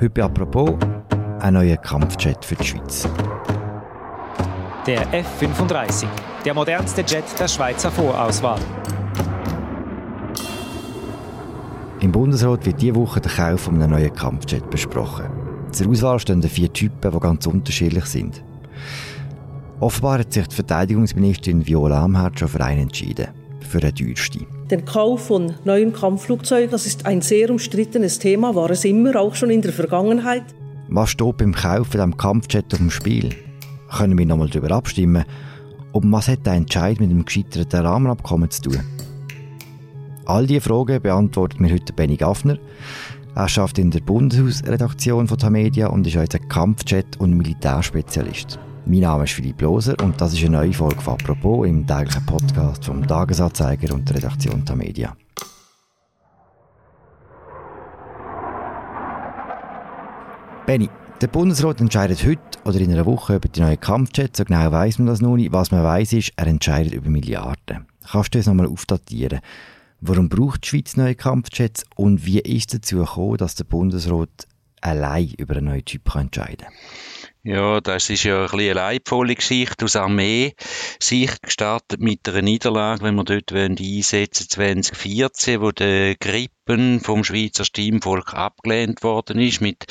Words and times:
Heute 0.00 0.24
apropos 0.24 0.78
ein 1.40 1.52
neuer 1.52 1.76
Kampfjet 1.76 2.42
für 2.42 2.54
die 2.54 2.64
Schweiz. 2.64 3.06
Der 4.86 5.02
F-35, 5.12 6.06
der 6.42 6.54
modernste 6.54 7.02
Jet 7.02 7.24
der 7.38 7.48
Schweizer 7.48 7.90
Vorauswahl. 7.90 8.58
Im 12.00 12.12
Bundesrat 12.12 12.64
wird 12.64 12.80
diese 12.80 12.94
Woche 12.94 13.20
der 13.20 13.30
Kauf 13.30 13.68
eines 13.68 13.88
neuen 13.88 14.14
Kampfjet 14.14 14.70
besprochen. 14.70 15.26
Zur 15.70 15.90
Auswahl 15.90 16.18
stehen 16.18 16.42
vier 16.42 16.72
Typen, 16.72 17.12
die 17.12 17.20
ganz 17.20 17.46
unterschiedlich 17.46 18.06
sind. 18.06 18.42
Offenbar 19.80 20.20
hat 20.20 20.32
sich 20.32 20.48
die 20.48 20.54
Verteidigungsministerin 20.54 21.66
Viola 21.66 22.02
Amherd 22.02 22.38
schon 22.38 22.48
für 22.48 22.64
einen 22.64 22.84
entschieden. 22.84 23.28
Für 23.68 23.80
den 23.80 23.94
teuersten. 23.94 24.59
Der 24.70 24.82
Kauf 24.82 25.26
von 25.26 25.54
neuen 25.64 25.92
Kampfflugzeugen, 25.92 26.70
das 26.70 26.86
ist 26.86 27.04
ein 27.04 27.22
sehr 27.22 27.50
umstrittenes 27.50 28.20
Thema, 28.20 28.54
war 28.54 28.70
es 28.70 28.84
immer, 28.84 29.16
auch 29.16 29.34
schon 29.34 29.50
in 29.50 29.62
der 29.62 29.72
Vergangenheit. 29.72 30.44
Was 30.88 31.10
steht 31.10 31.38
beim 31.38 31.52
Kauf 31.52 31.88
von 31.88 31.98
diesem 31.98 32.16
Kampfjet 32.16 32.72
auf 32.72 32.78
dem 32.78 32.90
Spiel? 32.90 33.34
Können 33.96 34.16
wir 34.16 34.26
nochmal 34.26 34.48
darüber 34.48 34.70
abstimmen? 34.70 35.24
Und 35.90 36.12
was 36.12 36.28
hat 36.28 36.46
der 36.46 36.52
Entscheid 36.52 37.00
mit 37.00 37.10
dem 37.10 37.24
gescheiterten 37.24 37.80
Rahmenabkommen 37.80 38.48
zu 38.48 38.62
tun? 38.62 38.80
All 40.26 40.46
diese 40.46 40.60
Fragen 40.60 41.02
beantwortet 41.02 41.58
mir 41.58 41.72
heute 41.72 41.92
Benny 41.92 42.16
Gaffner. 42.16 42.56
Er 43.34 43.42
arbeitet 43.42 43.78
in 43.78 43.90
der 43.90 44.00
Bundeshausredaktion 44.00 45.26
von 45.26 45.38
Tamedia 45.38 45.88
und 45.88 46.06
ist 46.06 46.16
ein 46.16 46.48
Kampfjet- 46.48 47.18
und 47.18 47.36
Militärspezialist. 47.36 48.60
Mein 48.86 49.00
Name 49.00 49.24
ist 49.24 49.32
Philipp 49.32 49.60
Loser 49.60 49.94
und 50.02 50.20
das 50.20 50.32
ist 50.32 50.40
eine 50.40 50.56
neue 50.56 50.72
Folge 50.72 51.00
von 51.00 51.14
«Apropos» 51.14 51.66
im 51.66 51.86
täglichen 51.86 52.24
Podcast 52.24 52.84
vom 52.84 53.06
Tagesanzeiger 53.06 53.94
und 53.94 54.08
der 54.08 54.16
Redaktion 54.16 54.64
Tamedia. 54.64 55.16
Benny, 60.66 60.88
der 61.20 61.26
Bundesrat 61.26 61.80
entscheidet 61.80 62.24
heute 62.24 62.40
oder 62.64 62.80
in 62.80 62.90
einer 62.90 63.04
Woche 63.04 63.36
über 63.36 63.48
die 63.48 63.60
neuen 63.60 63.78
Kampfjets. 63.78 64.38
So 64.38 64.44
genau 64.44 64.72
weiß 64.72 64.98
man 64.98 65.08
das 65.08 65.20
noch 65.20 65.36
nicht. 65.36 65.52
Was 65.52 65.70
man 65.70 65.84
weiß 65.84 66.14
ist, 66.14 66.32
er 66.36 66.46
entscheidet 66.46 66.94
über 66.94 67.10
Milliarden. 67.10 67.86
Kannst 68.10 68.34
du 68.34 68.38
das 68.38 68.46
nochmal 68.46 68.66
aufdatieren? 68.66 69.40
Warum 70.00 70.30
braucht 70.30 70.64
die 70.64 70.68
Schweiz 70.68 70.96
neue 70.96 71.14
Kampfjets 71.14 71.84
und 71.96 72.24
wie 72.24 72.40
ist 72.40 72.72
es 72.72 72.80
dazu 72.80 72.96
gekommen, 72.98 73.36
dass 73.36 73.54
der 73.54 73.64
Bundesrat 73.64 74.48
allein 74.80 75.34
über 75.36 75.56
einen 75.56 75.66
neuen 75.66 75.84
Typ 75.84 76.14
entscheiden 76.14 76.66
kann? 76.66 76.72
Ja, 77.42 77.80
das 77.80 78.10
ist 78.10 78.24
ja 78.24 78.36
ein 78.36 78.42
bisschen 78.44 78.60
eine 78.60 78.72
leidvolle 78.74 79.34
Geschichte 79.34 79.86
aus 79.86 79.96
Armee-Sicht, 79.96 81.42
gestartet 81.42 81.98
mit 81.98 82.28
einer 82.28 82.42
Niederlage, 82.42 83.02
wenn 83.02 83.14
wir 83.14 83.24
dort 83.24 83.52
einsetzen 83.52 84.46
2014, 84.50 85.62
wo 85.62 85.70
der 85.70 86.16
Grippen 86.70 87.00
vom 87.00 87.24
Schweizer 87.24 87.64
Stimmvolk 87.64 88.32
abgelehnt 88.32 89.02
worden 89.02 89.40
ist, 89.40 89.60
mit 89.60 89.86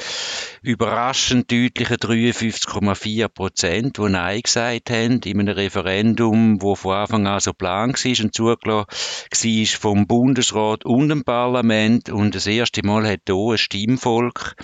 überraschend 0.62 1.52
deutlichen 1.52 1.98
53,4 1.98 3.28
Prozent, 3.28 3.98
die 3.98 4.10
Nein 4.10 4.42
gesagt 4.42 4.90
haben, 4.90 5.20
in 5.26 5.40
einem 5.42 5.56
Referendum, 5.56 6.62
wo 6.62 6.76
von 6.76 6.96
Anfang 6.96 7.28
an 7.28 7.42
so 7.42 7.52
plan 7.52 7.92
war 7.92 8.24
und 8.24 8.34
zugelassen 8.34 8.88
war 8.88 9.80
vom 9.80 10.08
Bundesrat 10.08 10.86
und 10.86 11.10
dem 11.10 11.26
Parlament. 11.26 12.10
Und 12.10 12.36
das 12.36 12.48
erste 12.48 12.86
Mal 12.86 13.06
hat 13.06 13.22
hier 13.28 13.36
ein 13.36 13.58
Stimmvolk 13.58 14.56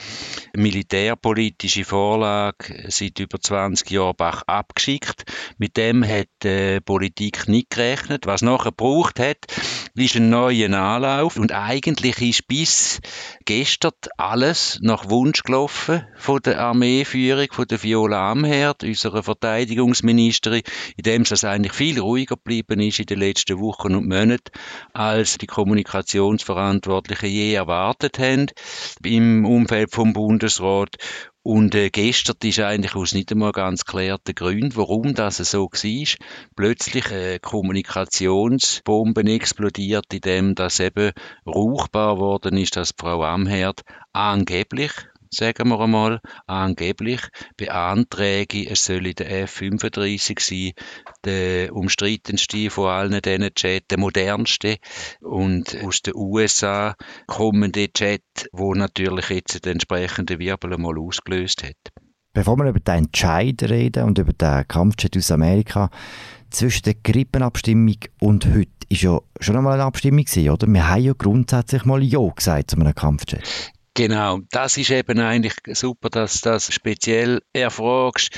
eine 0.54 0.64
militärpolitische 0.64 1.84
Vorlage 1.84 2.86
seit 2.88 3.20
über 3.20 3.40
20 3.42 3.92
Jahren 3.92 4.16
Bach 4.16 4.44
abgeschickt. 4.48 5.24
Mit 5.58 5.76
dem 5.76 6.06
hat 6.06 6.28
die 6.44 6.80
Politik 6.80 7.50
nicht 7.50 7.72
gerechnet. 7.72 8.26
Was 8.26 8.42
nachher 8.42 8.72
gebraucht 8.72 9.20
hat, 9.20 9.48
ist 10.04 10.16
ein 10.16 10.30
neuer 10.30 10.72
Anlauf. 10.72 11.38
Und 11.38 11.54
eigentlich 11.54 12.22
ist 12.22 12.48
bis 12.48 13.00
gestern 13.46 13.94
alles 14.18 14.80
nach 14.82 15.10
Wunsch 15.10 15.44
gelaufen 15.44 16.06
von 16.18 16.42
der 16.42 16.60
Armeeführung, 16.60 17.48
von 17.52 17.66
der 17.66 17.82
Viola 17.82 18.32
Amherd, 18.32 18.84
unserer 18.84 19.24
Verteidigungsministerin, 19.24 20.64
in 20.98 21.04
dem 21.04 21.22
es 21.22 21.44
eigentlich 21.44 21.74
viel 21.74 22.00
ruhiger 22.00 22.36
geblieben 22.36 22.80
ist 22.82 23.00
in 23.00 23.06
den 23.06 23.20
letzten 23.20 23.60
Wochen 23.60 23.96
und 23.96 24.08
Monaten, 24.08 24.52
als 24.94 25.38
die 25.38 25.48
Kommunikationsverantwortlichen 25.48 27.30
je 27.30 27.54
erwartet 27.54 28.20
haben 28.20 28.48
im 29.04 29.46
Umfeld 29.46 29.92
vom 29.92 30.14
Bundesrat. 30.14 30.98
Und 31.48 31.76
äh, 31.76 31.92
gestern 31.92 32.38
ist 32.44 32.60
eigentlich 32.60 32.96
aus 32.96 33.14
nicht 33.14 33.32
einmal 33.32 33.52
ganz 33.52 33.86
klärten 33.86 34.34
Gründen, 34.34 34.76
warum 34.76 35.14
das 35.14 35.38
so 35.38 35.66
war, 35.66 36.28
plötzlich 36.56 37.12
eine 37.12 37.40
Kommunikationsbombe 37.40 39.22
explodiert, 39.32 40.12
in 40.12 40.22
dem 40.22 40.56
das 40.56 40.80
eben 40.80 41.12
rauchbar 41.46 42.18
worden 42.18 42.58
ist, 42.58 42.78
dass 42.78 42.96
Frau 42.98 43.24
Amherd 43.24 43.84
angeblich 44.12 44.92
sagen 45.36 45.70
wir 45.70 45.80
einmal, 45.80 46.20
angeblich 46.48 47.22
beantrage, 47.58 48.70
es 48.70 48.86
solle 48.86 49.14
der 49.14 49.44
F-35 49.44 50.40
sein, 50.40 50.72
der 51.24 51.76
umstrittenste 51.76 52.70
von 52.70 52.88
allen 52.88 53.22
diesen 53.22 53.50
Jets, 53.56 53.88
der 53.90 54.00
modernste 54.00 54.78
und 55.22 55.78
aus 55.84 56.02
den 56.02 56.16
USA 56.16 56.96
kommende 57.28 57.88
Jet, 57.96 58.24
wo 58.52 58.74
natürlich 58.74 59.30
jetzt 59.30 59.66
den 59.66 59.74
entsprechenden 59.74 60.40
Wirbel 60.40 60.74
einmal 60.74 60.98
ausgelöst 60.98 61.64
hat. 61.64 61.94
Bevor 62.34 62.58
wir 62.58 62.68
über 62.68 62.80
den 62.80 63.06
Entscheid 63.06 63.62
reden 63.64 64.04
und 64.04 64.18
über 64.18 64.34
den 64.34 64.68
Kampfjet 64.68 65.16
aus 65.16 65.32
Amerika, 65.32 65.90
zwischen 66.50 66.84
der 66.84 66.96
Grippenabstimmung 66.96 67.98
und 68.20 68.46
heute 68.48 68.70
ist 68.90 69.02
ja 69.02 69.20
schon 69.40 69.58
einmal 69.58 69.74
eine 69.74 69.84
Abstimmung 69.84 70.24
gewesen, 70.24 70.50
oder? 70.50 70.68
Wir 70.68 70.90
haben 70.90 71.02
ja 71.02 71.14
grundsätzlich 71.18 71.86
mal 71.86 72.04
Ja 72.04 72.28
gesagt 72.28 72.72
zu 72.72 72.78
einem 72.78 72.94
Kampfjet. 72.94 73.74
Genau, 73.98 74.42
das 74.52 74.76
ist 74.76 74.92
eben 74.92 75.20
eigentlich 75.22 75.54
super, 75.68 76.10
dass 76.10 76.42
das 76.42 76.74
speziell 76.74 77.42
erfragst. 77.54 78.30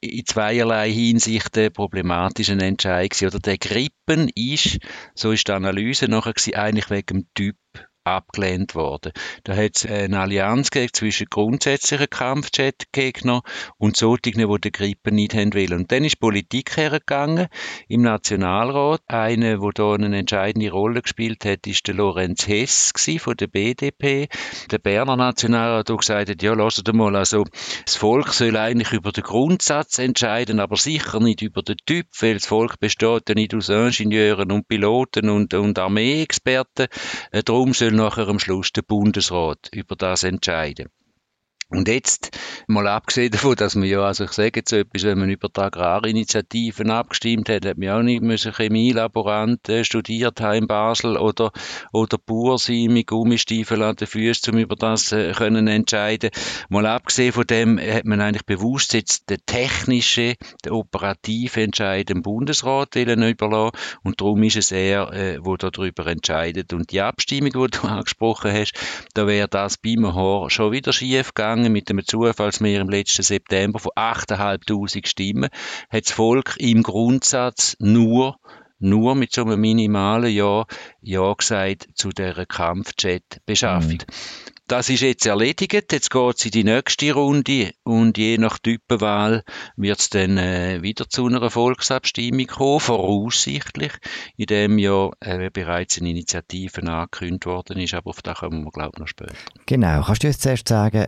In 0.00 0.24
zweierlei 0.24 0.90
Hinsicht 0.90 1.54
der 1.56 1.68
problematischen 1.68 2.58
Entscheid 2.60 3.14
oder 3.22 3.38
der 3.38 3.58
Grippen 3.58 4.30
ist, 4.34 4.78
so 5.14 5.32
ist 5.32 5.46
die 5.46 5.52
Analyse 5.52 6.08
nachher 6.08 6.32
eigentlich 6.58 6.88
wegen 6.88 7.18
dem 7.18 7.26
Typ 7.34 7.56
abgelehnt 8.04 8.74
worden. 8.74 9.12
Da 9.44 9.56
hat 9.56 9.76
es 9.76 9.86
eine 9.86 10.20
Allianz 10.20 10.70
gegeben 10.70 10.92
zwischen 10.92 11.26
grundsätzlichen 11.30 12.08
Kampfjet-Gegnern 12.08 13.40
und 13.78 13.96
solchen, 13.96 14.32
die 14.38 14.60
den 14.60 14.72
Grippe 14.72 15.12
nicht 15.12 15.34
haben 15.34 15.54
wollen. 15.54 15.72
Und 15.72 15.92
dann 15.92 16.04
ist 16.04 16.20
Politik 16.20 16.76
hergegangen 16.76 17.48
im 17.88 18.02
Nationalrat. 18.02 19.00
Einer, 19.06 19.58
der 19.58 19.70
da 19.74 19.94
eine 19.94 20.16
entscheidende 20.16 20.70
Rolle 20.70 21.02
gespielt 21.02 21.44
hat, 21.44 21.66
ist 21.66 21.86
der 21.86 21.94
Lorenz 21.94 22.46
Hess 22.46 22.92
von 23.18 23.36
der 23.36 23.46
BDP. 23.46 24.28
Der 24.70 24.78
Berner 24.78 25.16
Nationalrat 25.16 25.88
hat 25.88 25.98
gesagt, 25.98 26.42
ja, 26.42 26.54
lasst 26.54 26.92
mal, 26.92 27.16
also 27.16 27.44
das 27.84 27.96
Volk 27.96 28.32
soll 28.32 28.56
eigentlich 28.56 28.92
über 28.92 29.12
den 29.12 29.24
Grundsatz 29.24 29.98
entscheiden, 29.98 30.60
aber 30.60 30.76
sicher 30.76 31.20
nicht 31.20 31.42
über 31.42 31.62
den 31.62 31.76
Typ, 31.86 32.06
weil 32.20 32.34
das 32.34 32.46
Volk 32.46 32.78
besteht 32.78 33.28
ja 33.28 33.34
nicht 33.34 33.54
aus 33.54 33.68
Ingenieuren 33.68 34.52
und 34.52 34.68
Piloten 34.68 35.28
und, 35.28 35.54
und 35.54 35.78
Armeeexperten. 35.78 36.86
Äh, 37.32 37.42
darum 37.42 37.72
soll 37.72 37.93
nachher 37.94 38.28
am 38.28 38.38
Schluss 38.38 38.72
der 38.72 38.82
Bundesrat 38.82 39.68
über 39.72 39.96
das 39.96 40.22
entscheiden. 40.24 40.88
Und 41.74 41.88
jetzt, 41.88 42.30
mal 42.68 42.86
abgesehen 42.86 43.32
davon, 43.32 43.56
dass 43.56 43.74
man 43.74 43.88
ja, 43.88 44.00
also 44.00 44.24
ich 44.24 44.32
sage 44.32 44.60
jetzt 44.60 44.70
so 44.70 44.76
etwas, 44.76 45.02
wenn 45.02 45.18
man 45.18 45.28
über 45.28 45.48
die 45.48 45.60
Agrarinitiativen 45.60 46.90
abgestimmt 46.90 47.48
hat, 47.48 47.66
hat 47.66 47.78
man 47.78 47.88
auch 47.88 48.02
nicht 48.02 48.22
müssen 48.22 48.52
Chemielaborant 48.52 49.68
äh, 49.68 49.84
studiert 49.84 50.40
haben 50.40 50.58
in 50.58 50.66
Basel 50.68 51.16
oder, 51.16 51.50
oder 51.92 52.16
Bauer 52.16 52.58
sein 52.58 52.92
mit 52.92 53.08
Gummistiefeln 53.08 53.82
an 53.82 53.96
den 53.96 54.06
Füßen, 54.06 54.54
um 54.54 54.60
über 54.60 54.76
das 54.76 55.10
äh, 55.10 55.32
können 55.32 55.66
entscheiden. 55.66 56.30
Mal 56.68 56.86
abgesehen 56.86 57.32
von 57.32 57.44
dem 57.44 57.80
hat 57.80 58.04
man 58.04 58.20
eigentlich 58.20 58.46
bewusst 58.46 58.94
jetzt 58.94 59.28
den 59.28 59.38
technischen, 59.44 60.34
den 60.64 60.72
operativen 60.72 61.64
Entscheid 61.64 62.08
dem 62.08 62.22
Bundesrat 62.22 62.94
überlassen 62.94 63.76
und 64.04 64.20
darum 64.20 64.42
ist 64.44 64.56
es 64.56 64.70
er, 64.70 65.12
äh, 65.12 65.38
wo 65.40 65.56
darüber 65.56 66.06
entscheidet. 66.06 66.72
Und 66.72 66.92
die 66.92 67.00
Abstimmung, 67.00 67.50
die 67.50 67.78
du 67.78 67.82
angesprochen 67.88 68.52
hast, 68.52 68.74
da 69.14 69.26
wäre 69.26 69.48
das 69.48 69.76
beim 69.76 70.14
Haar 70.14 70.50
schon 70.50 70.70
wieder 70.70 70.92
schief 70.92 71.34
gegangen 71.34 71.63
gegangen 71.64 71.72
mit 71.72 71.90
einem 71.90 72.04
Zufallsmehr 72.04 72.80
im 72.80 72.88
letzten 72.88 73.22
September 73.22 73.78
von 73.78 73.92
8.500 73.96 75.06
Stimmen, 75.06 75.48
hat 75.90 76.04
das 76.04 76.12
Volk 76.12 76.56
im 76.58 76.82
Grundsatz 76.82 77.76
nur 77.78 78.36
nur 78.80 79.14
mit 79.14 79.32
so 79.32 79.42
einem 79.42 79.60
minimalen 79.60 80.30
Ja, 80.30 80.66
Ja 81.00 81.32
gesagt 81.32 81.88
zu 81.94 82.10
der 82.10 82.44
Kampfjet-Beschaffung. 82.44 83.92
Mhm. 83.92 83.98
Das 84.66 84.88
ist 84.88 85.02
jetzt 85.02 85.26
erledigt. 85.26 85.92
Jetzt 85.92 86.10
geht 86.10 86.38
es 86.38 86.44
in 86.46 86.50
die 86.50 86.64
nächste 86.64 87.12
Runde 87.12 87.72
und 87.82 88.16
je 88.16 88.38
nach 88.38 88.58
Typenwahl 88.58 89.42
wird 89.76 90.00
es 90.00 90.08
dann 90.08 90.38
äh, 90.38 90.82
wieder 90.82 91.08
zu 91.08 91.26
einer 91.26 91.50
Volksabstimmung 91.50 92.46
kommen, 92.46 92.80
voraussichtlich, 92.80 93.92
in 94.36 94.46
dem 94.46 94.78
ja 94.78 95.10
äh, 95.20 95.50
bereits 95.50 95.98
eine 95.98 96.10
Initiative 96.10 96.82
angekündigt 96.82 97.46
worden 97.46 97.78
ist, 97.78 97.94
aber 97.94 98.10
auf 98.10 98.22
das 98.22 98.38
kommen 98.38 98.64
wir, 98.64 98.70
glaube 98.70 98.92
ich, 98.94 99.00
noch 99.00 99.08
später. 99.08 99.34
Genau. 99.66 100.02
Kannst 100.02 100.22
du 100.22 100.28
jetzt 100.28 100.42
zuerst 100.42 100.68
sagen, 100.68 101.06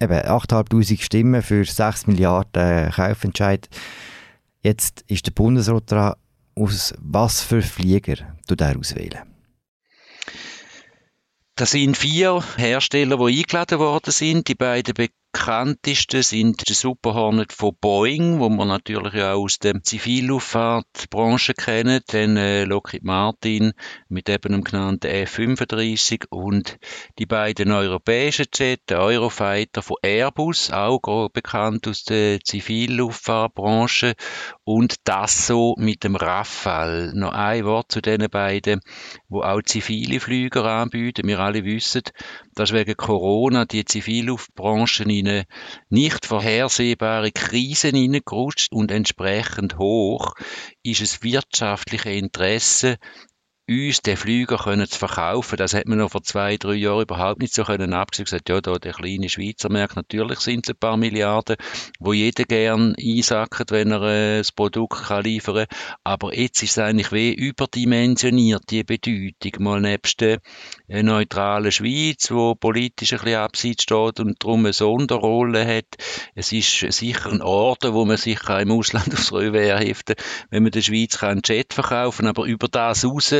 eben 0.00 0.20
8'500 0.20 1.02
Stimmen 1.02 1.42
für 1.42 1.64
6 1.64 2.06
Milliarden 2.06 2.90
Kaufentscheid. 2.90 3.68
Jetzt 4.62 5.04
ist 5.08 5.26
der 5.26 5.32
Bundesrat 5.32 5.90
dran, 5.90 6.14
aus 6.54 6.94
was 6.98 7.42
für 7.42 7.62
Flieger 7.62 8.16
du 8.46 8.54
der 8.54 8.76
auswählen? 8.78 9.22
Das 11.54 11.72
sind 11.72 11.96
vier 11.96 12.42
Hersteller, 12.56 13.16
die 13.16 13.40
eingeladen 13.40 13.78
worden 13.80 14.12
sind. 14.12 14.46
Die 14.46 14.54
beiden 14.54 14.94
bekanntesten 15.38 16.22
sind 16.22 16.68
der 16.68 16.74
Super 16.74 17.14
Hornet 17.14 17.52
von 17.52 17.76
Boeing, 17.80 18.40
wo 18.40 18.48
man 18.48 18.66
natürlich 18.66 19.14
auch 19.22 19.44
aus 19.44 19.60
der 19.60 19.80
Zivilluftfahrtbranche 19.80 21.54
kennen, 21.54 22.00
dann 22.08 22.36
äh, 22.36 22.64
Lockheed 22.64 23.04
Martin 23.04 23.72
mit 24.08 24.28
eben 24.28 24.52
dem 24.52 24.64
genannten 24.64 25.06
F-35 25.06 26.24
und 26.30 26.78
die 27.20 27.26
beiden 27.26 27.70
europäischen 27.70 28.46
Jet, 28.52 28.80
der 28.90 29.00
Eurofighter 29.00 29.80
von 29.80 29.96
Airbus, 30.02 30.72
auch 30.72 31.28
bekannt 31.32 31.86
aus 31.86 32.02
der 32.02 32.40
Zivilluftfahrtbranche 32.40 34.14
und 34.64 34.96
das 35.04 35.46
so 35.46 35.76
mit 35.78 36.02
dem 36.02 36.16
Rafale. 36.16 37.12
Noch 37.14 37.32
ein 37.32 37.64
Wort 37.64 37.92
zu 37.92 38.00
diesen 38.00 38.28
beiden, 38.28 38.80
wo 39.28 39.42
auch 39.42 39.62
zivile 39.62 40.18
Flüger 40.18 40.64
anbieten. 40.64 41.28
Wir 41.28 41.38
alle 41.38 41.64
wissen, 41.64 42.02
dass 42.56 42.72
wegen 42.72 42.96
Corona 42.96 43.66
die 43.66 43.84
Zivilluftbranche 43.84 45.04
in 45.04 45.27
eine 45.28 45.44
nicht 45.88 46.26
vorhersehbare 46.26 47.30
Krise 47.32 47.88
hineingerutscht 47.88 48.72
und 48.72 48.90
entsprechend 48.90 49.78
hoch 49.78 50.34
ist 50.82 51.00
es 51.00 51.22
wirtschaftliche 51.22 52.10
Interesse 52.10 52.96
uns 53.68 54.00
den 54.00 54.16
Flüger 54.16 54.56
können 54.56 54.88
zu 54.88 54.98
verkaufen. 54.98 55.56
Das 55.56 55.74
hat 55.74 55.86
man 55.86 55.98
noch 55.98 56.10
vor 56.10 56.22
zwei, 56.22 56.56
drei 56.56 56.74
Jahren 56.74 57.02
überhaupt 57.02 57.40
nicht 57.40 57.54
so 57.54 57.64
können 57.64 57.92
abgesehen. 57.92 58.24
gesagt, 58.24 58.48
ja, 58.48 58.60
da 58.60 58.78
der 58.78 58.94
kleine 58.94 59.28
Schweizer 59.28 59.70
Markt, 59.70 59.96
natürlich 59.96 60.40
sind 60.40 60.66
es 60.66 60.74
ein 60.74 60.78
paar 60.78 60.96
Milliarden, 60.96 61.56
wo 62.00 62.12
jeder 62.12 62.44
gern 62.44 62.94
einsackt, 62.98 63.70
wenn 63.70 63.90
er 63.90 64.02
äh, 64.02 64.38
das 64.38 64.52
Produkt 64.52 65.04
kann 65.04 65.24
liefern 65.24 65.66
kann. 65.66 65.78
Aber 66.02 66.34
jetzt 66.34 66.62
ist 66.62 66.72
es 66.72 66.78
eigentlich 66.78 67.12
wie 67.12 67.34
überdimensioniert, 67.34 68.62
die 68.70 68.84
Bedeutung. 68.84 69.62
Mal 69.62 69.80
nebst 69.80 70.20
der 70.20 70.40
äh, 70.88 71.02
neutralen 71.02 71.70
Schweiz, 71.70 72.30
wo 72.30 72.54
politisch 72.54 73.12
ein 73.12 73.18
bisschen 73.18 73.38
abseits 73.38 73.82
steht 73.82 74.20
und 74.20 74.42
darum 74.42 74.60
eine 74.60 74.72
Sonderrolle 74.72 75.66
hat. 75.66 75.96
Es 76.34 76.52
ist 76.52 76.86
sicher 76.90 77.30
ein 77.30 77.42
Ort, 77.42 77.84
wo 77.84 78.04
man 78.04 78.16
sich 78.16 78.40
im 78.48 78.72
Ausland 78.72 79.12
aufs 79.12 79.32
Revers 79.32 79.80
heften 79.80 80.16
wenn 80.50 80.62
man 80.62 80.72
der 80.72 80.82
Schweiz 80.82 81.18
kann 81.18 81.30
einen 81.30 81.42
Jet 81.44 81.74
verkaufen 81.74 82.26
aber 82.26 82.44
über 82.44 82.68
das 82.68 83.04
raus 83.04 83.34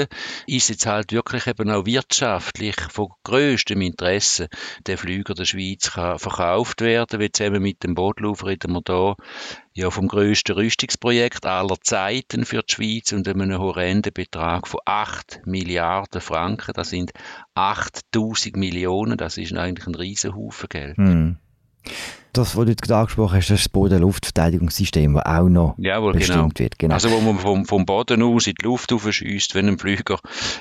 ist 0.47 0.69
jetzt 0.69 0.87
halt 0.87 1.13
wirklich 1.13 1.47
eben 1.47 1.71
auch 1.71 1.87
wirtschaftlich 1.87 2.77
von 2.91 3.09
größtem 3.25 3.81
Interesse 3.81 4.49
der 4.87 4.99
Flüger 4.99 5.35
der 5.35 5.45
Schweiz 5.45 5.93
kann 5.93 6.19
verkauft 6.19 6.81
werden, 6.81 7.21
wie 7.21 7.31
zusammen 7.31 7.63
mit 7.63 7.83
dem 7.85 7.95
Bootlauf 7.95 8.45
reden 8.45 8.73
wir 8.73 8.83
da 8.83 9.17
ja 9.79 9.91
vom 9.91 10.09
grössten 10.09 10.53
Rüstungsprojekt 10.53 11.47
aller 11.47 11.77
Zeiten 11.81 12.45
für 12.45 12.63
die 12.63 12.75
Schweiz 12.75 13.13
und 13.13 13.29
einem 13.29 13.59
horrenden 13.59 14.13
Betrag 14.13 14.67
von 14.67 14.81
8 14.85 15.43
Milliarden 15.47 16.21
Franken. 16.21 16.73
Das 16.75 16.91
sind 16.91 17.13
8000 17.55 18.57
Millionen, 18.57 19.17
das 19.17 19.39
ist 19.39 19.55
eigentlich 19.55 19.87
ein 19.87 19.95
Riesenhaufen 19.95 20.69
Geld. 20.69 20.97
Hm. 20.97 21.39
Das, 22.33 22.57
was 22.57 22.67
du 22.67 22.75
gerade 22.77 22.97
angesprochen 22.97 23.37
hast, 23.37 23.51
das 23.51 23.69
Boden-Luftverteidigungssystem, 23.69 25.15
das 25.15 25.27
auch 25.27 25.49
noch 25.49 25.75
Jawohl, 25.79 26.13
genau. 26.13 26.19
bestimmt 26.19 26.55
genau. 26.55 26.59
wird. 26.59 26.79
Genau. 26.79 26.95
Also 26.95 27.11
wo 27.11 27.21
man 27.21 27.39
vom, 27.39 27.65
vom 27.65 27.87
Boden 27.87 28.23
aus 28.23 28.47
in 28.47 28.55
die 28.61 28.65
Luft 28.65 28.93
aufschießt, 28.93 29.55
wenn 29.55 29.69
ein 29.69 29.79
Flüger, 29.79 30.19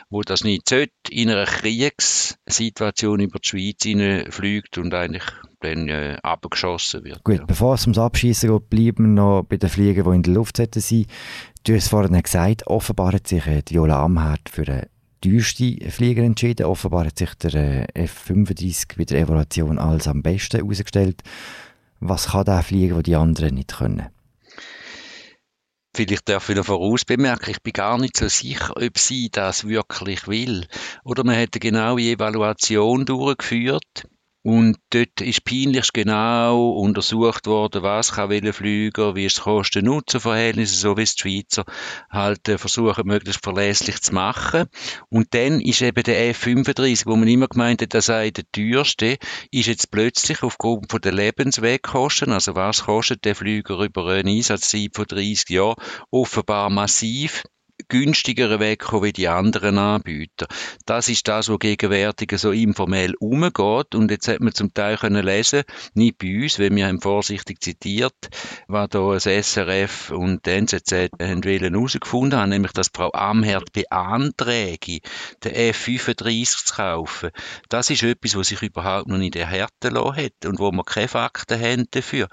wo 0.10 0.22
das 0.22 0.44
nicht 0.44 0.70
sollte, 0.70 0.92
in 1.10 1.30
einer 1.30 1.46
Kriegssituation 1.46 3.20
über 3.20 3.40
die 3.40 3.48
Schweiz 3.48 4.34
fliegt 4.34 4.78
und 4.78 4.94
eigentlich 4.94 5.24
dann 5.60 5.90
äh, 5.90 6.18
abgeschossen 6.24 7.04
wird. 7.04 7.24
Gut, 7.24 7.40
ja. 7.40 7.46
bevor 7.46 7.76
es 7.76 7.84
ums 7.84 7.98
Abschießen 7.98 8.50
geht, 8.50 8.70
bleiben 8.70 9.16
wir 9.16 9.22
noch 9.22 9.44
bei 9.44 9.58
den 9.58 9.70
Fliegen, 9.70 10.04
die 10.04 10.16
in 10.16 10.24
der 10.24 10.34
Luft 10.34 10.58
sein 10.58 11.06
Du 11.64 11.76
hast 11.76 11.90
vorhin 11.90 12.22
gesagt, 12.22 12.66
offenbar 12.68 13.14
hat 13.14 13.28
sich 13.28 13.46
äh, 13.46 13.62
Viola 13.68 14.04
Amherd 14.04 14.50
für 14.50 14.68
eine 14.68 14.88
teuerste 15.22 15.78
Flieger 15.90 16.24
entschieden. 16.24 16.66
Offenbar 16.66 17.06
hat 17.06 17.18
sich 17.18 17.34
der 17.36 17.54
äh, 17.96 18.04
F-35 18.04 18.98
bei 18.98 19.06
der 19.06 19.22
Evaluation 19.22 19.80
als 19.80 20.08
am 20.08 20.22
besten 20.22 20.58
herausgestellt. 20.58 21.22
Was 22.00 22.30
kann 22.30 22.46
der 22.46 22.64
fliegen, 22.64 22.96
was 22.96 23.04
die 23.04 23.16
anderen 23.16 23.56
nicht 23.56 23.76
können? 23.78 24.08
Vielleicht 25.96 26.30
darf 26.30 26.50
ich 26.50 26.56
noch 26.56 26.66
voraus 26.66 27.06
bemerken, 27.06 27.50
ich 27.50 27.64
bin 27.64 27.74
gar 27.74 27.98
nicht 27.98 28.18
so 28.18 28.28
sicher, 28.28 28.74
ob 28.78 29.00
sie 29.00 29.30
das 29.32 29.68
wirklich 29.68 30.28
will. 30.28 30.68
Oder 31.04 31.24
man 31.24 31.36
hätte 31.36 31.60
genau 31.60 31.98
die 31.98 32.12
Evaluation 32.12 33.06
durchgeführt 33.06 34.08
und 34.44 34.78
dort 34.92 35.20
ist 35.22 35.44
peinlichst 35.44 35.94
genau 35.94 36.70
untersucht 36.72 37.48
worden, 37.48 37.84
was 37.84 38.14
kann 38.14 38.30
welcher 38.30 38.54
Flüger, 38.54 39.16
wie 39.16 39.26
ist 39.26 39.38
das 39.38 39.44
Kosten-Nutzen-Verhältnis, 39.44 40.80
so 40.80 40.96
wie 40.96 41.02
es 41.02 41.16
die 41.16 41.22
Schweizer 41.22 41.66
halt 42.10 42.48
äh, 42.48 42.58
versuchen, 42.58 43.08
möglichst 43.08 43.44
verlässlich 43.44 44.02
zu 44.02 44.14
machen. 44.14 44.66
Und 45.10 45.34
dann 45.34 45.60
ist 45.60 45.82
eben 45.82 46.04
der 46.04 46.30
F-35, 46.30 47.06
wo 47.08 47.16
man 47.16 47.28
immer 47.28 47.48
gemeint 47.48 47.82
hat, 47.82 47.94
das 47.94 48.06
sei 48.06 48.32
der 48.32 48.46
teuerste, 48.52 49.18
ist 49.52 49.68
jetzt 49.68 49.92
plötzlich 49.92 50.44
aufgrund 50.44 50.92
von 50.92 51.02
der 51.02 51.14
Lebenswegkosten, 51.14 52.32
also 52.32 52.56
was 52.56 52.84
kostet 52.84 53.26
der 53.26 53.36
Flüger 53.36 53.80
über 53.80 54.08
eine 54.08 54.32
Einsatzzeit 54.32 54.92
von 54.94 55.06
30 55.06 55.50
Jahren, 55.50 55.76
offenbar 56.10 56.70
massiv 56.70 57.44
günstigeren 57.90 58.60
wegkommen 58.60 59.04
wie 59.04 59.14
die 59.14 59.28
anderen 59.28 59.78
Anbieter. 59.78 60.48
Das 60.86 61.10
ist 61.10 61.28
das, 61.28 61.50
was 61.50 61.60
gegenwärtig 61.60 62.32
so 62.38 62.52
informell 62.52 63.14
umgeht. 63.20 63.96
Und 63.96 64.12
jetzt 64.12 64.28
hat 64.28 64.40
man 64.40 64.54
zum 64.54 64.74
Teil 64.74 64.98
können 64.98 65.26
lesen, 65.26 65.64
nicht 65.94 66.18
bei 66.18 66.44
uns, 66.44 66.60
weil 66.60 66.76
wir 66.76 66.88
haben 66.88 67.02
vorsichtig 67.02 67.62
zitiert, 67.62 68.16
was 68.68 68.90
da 68.90 69.14
das 69.14 69.24
SRF 69.24 70.12
und 70.12 70.46
die 70.46 70.52
NZZ 70.52 70.92
haben 71.22 71.44
herausgefunden 71.44 72.40
haben, 72.40 72.50
nämlich, 72.50 72.74
dass 72.74 72.92
Frau 72.94 73.12
Amherd 73.12 73.72
beanträge, 73.74 75.00
den 75.44 75.74
F35 75.74 76.66
zu 76.66 76.76
kaufen. 76.76 77.30
Das 77.70 77.90
ist 77.90 78.04
etwas, 78.04 78.36
was 78.36 78.48
sich 78.48 78.62
überhaupt 78.62 79.08
noch 79.08 79.18
nicht 79.18 79.36
erhärten 79.36 79.94
lassen 79.94 80.16
hat 80.16 80.46
und 80.46 80.60
wo 80.60 80.72
man 80.72 80.86
keine 80.86 81.08
Fakten 81.08 81.60
haben 81.60 81.86
dafür. 81.92 82.28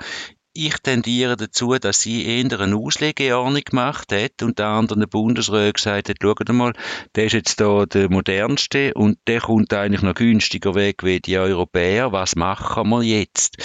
Ich 0.57 0.77
tendiere 0.79 1.37
dazu, 1.37 1.75
dass 1.81 2.01
sie 2.01 2.25
eher 2.25 2.61
eine 2.61 2.77
Auslegeordnung 2.77 3.63
gemacht 3.65 4.13
hat 4.13 4.41
und 4.41 4.61
der 4.61 4.69
anderen 4.69 5.09
Bundesrat 5.09 5.75
gesagt 5.75 6.09
hat, 6.09 6.19
schaut 6.23 6.49
mal, 6.51 6.75
der 7.17 7.25
ist 7.25 7.33
jetzt 7.33 7.61
da 7.61 7.87
der 7.87 8.09
modernste 8.09 8.95
und 8.95 9.19
der 9.27 9.41
kommt 9.41 9.75
eigentlich 9.75 10.03
noch 10.03 10.15
günstiger 10.15 10.77
weg 10.77 11.03
wie 11.03 11.19
die 11.19 11.39
Europäer. 11.39 12.13
Was 12.13 12.37
machen 12.37 12.89
wir 12.91 13.03
jetzt? 13.03 13.57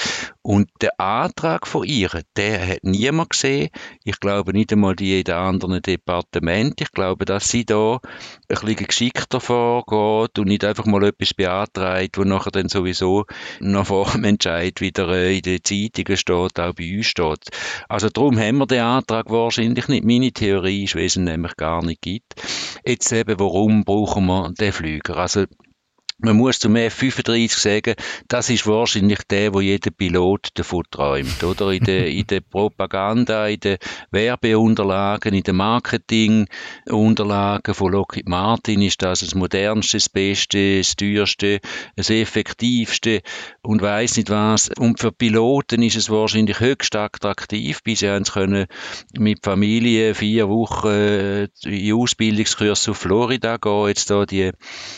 Und 0.49 0.67
der 0.81 0.99
Antrag 0.99 1.67
von 1.67 1.85
ihr, 1.85 2.09
der 2.35 2.67
hat 2.67 2.79
niemand 2.81 3.29
gesehen. 3.29 3.69
Ich 4.03 4.19
glaube 4.19 4.51
nicht 4.51 4.73
einmal 4.73 4.95
die 4.95 5.19
in 5.19 5.23
den 5.23 5.35
anderen 5.35 5.79
Departementen. 5.79 6.77
Ich 6.79 6.91
glaube, 6.91 7.25
dass 7.25 7.49
sie 7.49 7.65
da 7.65 7.99
ein 8.01 8.01
bisschen 8.47 8.87
geschickter 8.87 9.41
vorgeht 9.41 10.39
und 10.39 10.47
nicht 10.47 10.65
einfach 10.65 10.87
mal 10.87 11.03
etwas 11.03 11.35
beantragt, 11.35 12.17
wo 12.17 12.23
nachher 12.23 12.49
dann 12.49 12.67
sowieso 12.67 13.27
noch 13.59 13.85
vor 13.85 14.09
dem 14.11 14.23
Entscheid 14.23 14.81
wieder 14.81 15.09
äh, 15.09 15.35
in 15.37 15.43
den 15.43 15.63
Zeitungen 15.63 16.17
steht, 16.17 16.59
auch 16.59 16.73
bei 16.73 16.97
uns 16.97 17.05
steht. 17.05 17.51
Also 17.87 18.09
darum 18.09 18.39
haben 18.39 18.57
wir 18.57 18.65
den 18.65 18.81
Antrag 18.81 19.29
wahrscheinlich 19.29 19.87
nicht. 19.87 20.03
Meine 20.03 20.31
Theorie 20.31 20.85
ist, 20.85 20.95
weil 20.95 21.05
es 21.05 21.15
nämlich 21.15 21.57
gar 21.57 21.85
nicht 21.85 22.01
gibt. 22.01 22.33
Jetzt 22.83 23.11
eben, 23.11 23.39
warum 23.39 23.83
brauchen 23.83 24.25
wir 24.25 24.51
den 24.59 24.73
Flüger? 24.73 25.17
Also 25.17 25.45
man 26.21 26.35
muss 26.35 26.59
zum 26.59 26.75
F-35 26.75 27.57
sagen, 27.57 27.95
das 28.27 28.49
ist 28.49 28.67
wahrscheinlich 28.67 29.19
der, 29.29 29.53
wo 29.53 29.61
jeder 29.61 29.91
Pilot 29.91 30.49
davon 30.55 30.83
träumt, 30.91 31.41
oder? 31.43 31.71
In 31.71 31.85
der, 31.85 32.07
in 32.07 32.27
der 32.27 32.41
Propaganda, 32.41 33.47
in 33.47 33.61
den 33.61 33.77
Werbeunterlagen, 34.11 35.33
in 35.33 35.43
den 35.43 35.55
Marketingunterlagen 35.55 37.73
von 37.73 37.93
Lockheed 37.93 38.27
Martin 38.27 38.81
ist 38.81 39.01
das 39.01 39.21
das 39.21 39.33
modernste, 39.33 39.95
das 39.97 40.09
beste, 40.09 40.79
das 40.79 40.97
teuerste, 40.97 41.61
das 41.95 42.09
effektivste 42.09 43.21
und 43.61 43.81
weiß 43.81 44.17
nicht 44.17 44.29
was. 44.29 44.69
Und 44.77 44.99
für 44.99 45.13
Piloten 45.13 45.81
ist 45.83 45.95
es 45.95 46.09
wahrscheinlich 46.09 46.59
höchst 46.59 46.97
attraktiv. 46.97 47.79
Haben 47.87 48.25
sie 48.25 48.31
können 48.31 48.65
mit 49.17 49.39
Familie 49.43 50.15
vier 50.15 50.49
Wochen 50.49 50.87
äh, 50.87 51.47
in 51.63 51.93
Ausbildungskurs 51.93 52.89
auf 52.89 52.97
Florida 52.97 53.55
gehen. 53.57 53.87
Jetzt 53.87 54.09
da 54.09 54.25
die 54.25 54.51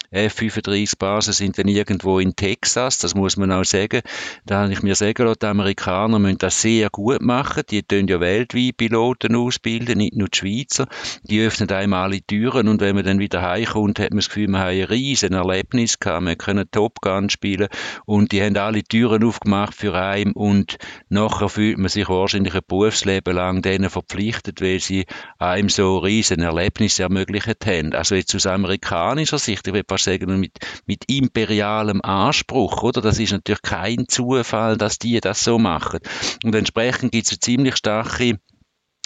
F-35 0.09 0.97
Basen 1.11 1.33
sind 1.33 1.57
dann 1.57 1.67
irgendwo 1.67 2.19
in 2.19 2.37
Texas, 2.37 2.97
das 2.97 3.15
muss 3.15 3.35
man 3.35 3.51
auch 3.51 3.65
sagen. 3.65 3.99
Da 4.45 4.61
habe 4.61 4.71
ich 4.71 4.81
mir 4.81 4.95
sagen 4.95 5.25
lassen, 5.25 5.39
die 5.41 5.45
Amerikaner 5.45 6.19
müssen 6.19 6.37
das 6.37 6.61
sehr 6.61 6.89
gut 6.89 7.21
machen. 7.21 7.63
Die 7.69 7.83
tun 7.83 8.07
ja 8.07 8.21
weltweit 8.21 8.77
Piloten 8.77 9.35
ausbilden, 9.35 9.97
nicht 9.97 10.15
nur 10.15 10.29
die 10.29 10.37
Schweizer. 10.37 10.87
Die 11.23 11.41
öffnen 11.41 11.69
einmal 11.69 12.03
alle 12.03 12.21
Türen 12.21 12.69
und 12.69 12.79
wenn 12.79 12.95
man 12.95 13.03
dann 13.03 13.19
wieder 13.19 13.41
heimkommt, 13.41 13.99
hat 13.99 14.11
man 14.11 14.19
das 14.19 14.29
Gefühl, 14.29 14.47
man 14.47 14.61
hat 14.61 14.69
ein 14.69 14.83
riesen 14.85 15.33
Erlebnis 15.33 15.99
gehabt. 15.99 16.25
Wir 16.25 16.37
können 16.37 16.71
Top 16.71 17.01
Gun 17.01 17.29
spielen 17.29 17.67
und 18.05 18.31
die 18.31 18.41
haben 18.41 18.55
alle 18.55 18.81
Türen 18.81 19.25
aufgemacht 19.25 19.75
für 19.75 19.93
einen 19.93 20.31
und 20.31 20.77
nachher 21.09 21.49
fühlt 21.49 21.77
man 21.77 21.89
sich 21.89 22.07
wahrscheinlich 22.07 22.55
ein 22.55 22.61
Berufsleben 22.65 23.35
lang 23.35 23.61
denen 23.61 23.89
verpflichtet, 23.89 24.61
weil 24.61 24.79
sie 24.79 25.05
einem 25.39 25.67
so 25.67 25.97
riesen 25.97 26.39
Erlebnisse 26.39 27.03
ermöglicht 27.03 27.65
haben. 27.65 27.93
Also 27.93 28.15
jetzt 28.15 28.33
aus 28.33 28.45
amerikanischer 28.45 29.39
Sicht, 29.39 29.67
ich 29.67 29.73
würde 29.73 29.85
fast 29.89 30.05
sagen, 30.05 30.39
mit, 30.39 30.57
mit 30.85 31.00
mit 31.01 31.09
imperialem 31.09 32.01
Anspruch, 32.01 32.83
oder? 32.83 33.01
Das 33.01 33.19
ist 33.19 33.31
natürlich 33.31 33.61
kein 33.61 34.07
Zufall, 34.07 34.77
dass 34.77 34.99
die 34.99 35.19
das 35.19 35.43
so 35.43 35.57
machen. 35.57 35.99
Und 36.43 36.55
entsprechend 36.55 37.11
gibt 37.11 37.25
es 37.25 37.33
eine 37.33 37.39
ziemlich 37.39 37.75
starke 37.75 38.39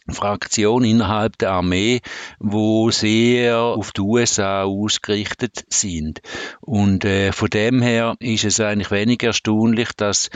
Fraktion 0.08 0.84
innerhalb 0.84 1.38
der 1.40 1.52
Armee, 1.52 2.02
wo 2.40 2.92
sehr 2.92 3.60
auf 3.60 3.92
die 3.92 4.02
USA 4.02 4.64
ausgerichtet 4.64 5.66
sind. 5.70 6.22
Und 6.62 7.06
äh, 7.06 7.32
von 7.32 7.50
dem 7.50 7.82
her 7.82 8.16
ist 8.20 8.46
es 8.46 8.60
eigentlich 8.60 8.92
wenig 8.92 9.24
erstaunlich, 9.24 9.90
dass 9.98 10.30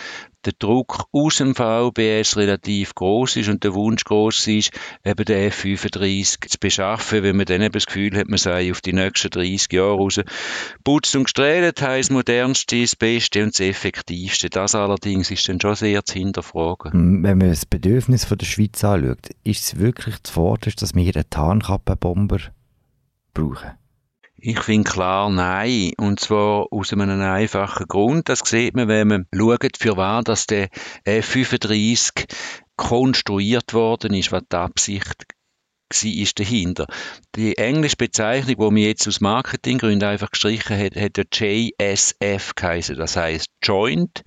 der 0.46 0.54
Druck 0.58 1.06
aus 1.12 1.38
dem 1.38 1.54
VBS 1.54 2.38
relativ 2.38 2.96
groß 2.96 3.36
ist 3.38 3.50
und 3.50 3.64
der 3.64 3.74
Wunsch 3.74 4.04
groß 4.06 4.48
ist, 4.48 4.72
eben 5.04 5.26
den 5.26 5.48
F-35 5.50 6.48
zu 6.48 6.58
beschaffen, 6.60 7.24
wenn 7.24 7.36
man 7.36 7.46
dann 7.46 7.62
eben 7.62 7.74
das 7.74 7.86
Gefühl 7.86 8.18
hat, 8.18 8.30
man 8.30 8.38
sei 8.38 8.72
auf 8.72 8.82
die 8.82 8.94
nächsten 8.94 9.30
30 9.30 9.72
Jahre 9.74 9.98
raus. 9.98 10.22
Putzt 10.84 11.16
und 11.16 11.26
gestrahlt 11.26 11.82
heisst 11.82 12.12
modernste, 12.12 12.82
das 12.82 12.96
Beste 12.96 13.44
und 13.44 13.54
das 13.54 13.60
Effektivste. 13.60 14.50
Das 14.50 14.76
allerdings 14.76 15.30
ist 15.32 15.48
dann 15.50 15.60
schon 15.60 15.76
sehr 15.76 16.06
zu 16.06 16.14
hinterfragen. 16.14 17.24
Wenn 17.24 17.38
man 17.38 17.50
das 17.50 17.66
Bedürfnis 17.66 18.26
von 18.26 18.38
der 18.38 18.46
Schweiz 18.46 18.84
anschaut, 18.84 19.30
ist 19.44 19.64
es 19.64 19.80
wirklich 19.80 20.16
zuvorderst, 20.24 20.82
dass 20.82 20.96
wir 20.96 21.04
hier 21.04 21.16
einen 21.16 21.30
Tarnkappenbomber 21.30 22.40
brauchen? 23.34 23.72
Ich 24.42 24.60
finde 24.62 24.90
klar 24.90 25.30
nein. 25.30 25.94
Und 25.98 26.20
zwar 26.20 26.72
aus 26.72 26.94
einem 26.94 27.22
einfachen 27.22 27.88
Grund. 27.88 28.30
Das 28.30 28.40
sieht 28.40 28.76
man, 28.76 28.88
wenn 28.88 29.08
man 29.08 29.28
schaut, 29.34 29.78
für 29.78 29.98
was 29.98 30.24
dass 30.24 30.48
der 30.48 30.70
F-35 31.04 32.26
konstruiert 32.76 33.74
worden 33.74 34.14
ist, 34.14 34.32
was 34.32 34.44
die 34.52 34.56
Absicht 34.56 35.26
ist 35.92 36.40
dahinter. 36.40 36.88
Die 37.36 37.58
englische 37.58 37.98
Bezeichnung, 37.98 38.56
die 38.56 38.64
man 38.64 38.78
jetzt 38.78 39.08
aus 39.08 39.22
Marketinggründen 39.22 40.08
einfach 40.08 40.32
gestrichen 40.32 40.78
hat, 40.78 40.96
hat 40.96 41.18
der 41.18 41.26
JSF 41.32 42.54
geheißen. 42.56 42.96
Das 42.96 43.16
heißt 43.16 43.50
Joint. 43.64 44.24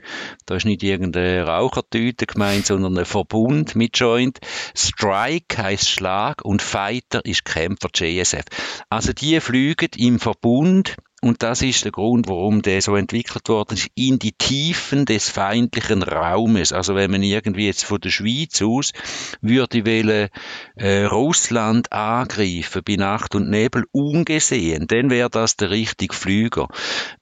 Da 0.47 0.57
ist 0.57 0.67
nicht 0.67 0.83
irgendeine 0.83 1.47
Rauchertüte 1.47 2.27
gemeint, 2.27 2.67
sondern 2.67 2.99
ein 2.99 3.05
Verbund 3.05 3.77
mit 3.77 3.99
Joint. 3.99 4.39
Strike 4.77 5.57
heißt 5.57 5.89
Schlag 5.89 6.45
und 6.45 6.63
Fighter 6.63 7.25
ist 7.25 7.45
Kämpfer 7.45 7.91
JSF. 7.95 8.45
Also 8.89 9.13
die 9.13 9.41
fliegen 9.41 9.91
im 9.97 10.19
Verbund 10.19 10.97
und 11.25 11.45
das 11.45 11.63
ist 11.63 11.85
der 11.85 11.93
Grund, 11.93 12.27
warum 12.27 12.63
der 12.63 12.83
so 12.83 12.97
entwickelt 12.97 13.49
worden 13.49 13.75
ist, 13.75 13.89
in 13.95 14.19
die 14.19 14.33
Tiefen 14.33 15.05
des 15.05 15.29
feindlichen 15.29 16.03
Raumes. 16.03 16.73
Also 16.73 16.97
wenn 16.97 17.13
man 17.13 17.23
irgendwie 17.23 17.67
jetzt 17.67 17.85
von 17.85 18.01
der 18.01 18.11
Schweiz 18.11 18.61
aus 18.61 18.93
würde 19.41 19.87
wollen, 19.87 20.31
äh, 20.75 21.05
Russland 21.05 21.93
angreifen 21.93 22.83
bei 22.85 22.97
Nacht 22.97 23.37
und 23.37 23.49
Nebel 23.49 23.85
ungesehen, 23.93 24.89
dann 24.89 25.11
wäre 25.11 25.31
das 25.31 25.57
der 25.57 25.71
richtige 25.71 26.13
Flüger. 26.13 26.67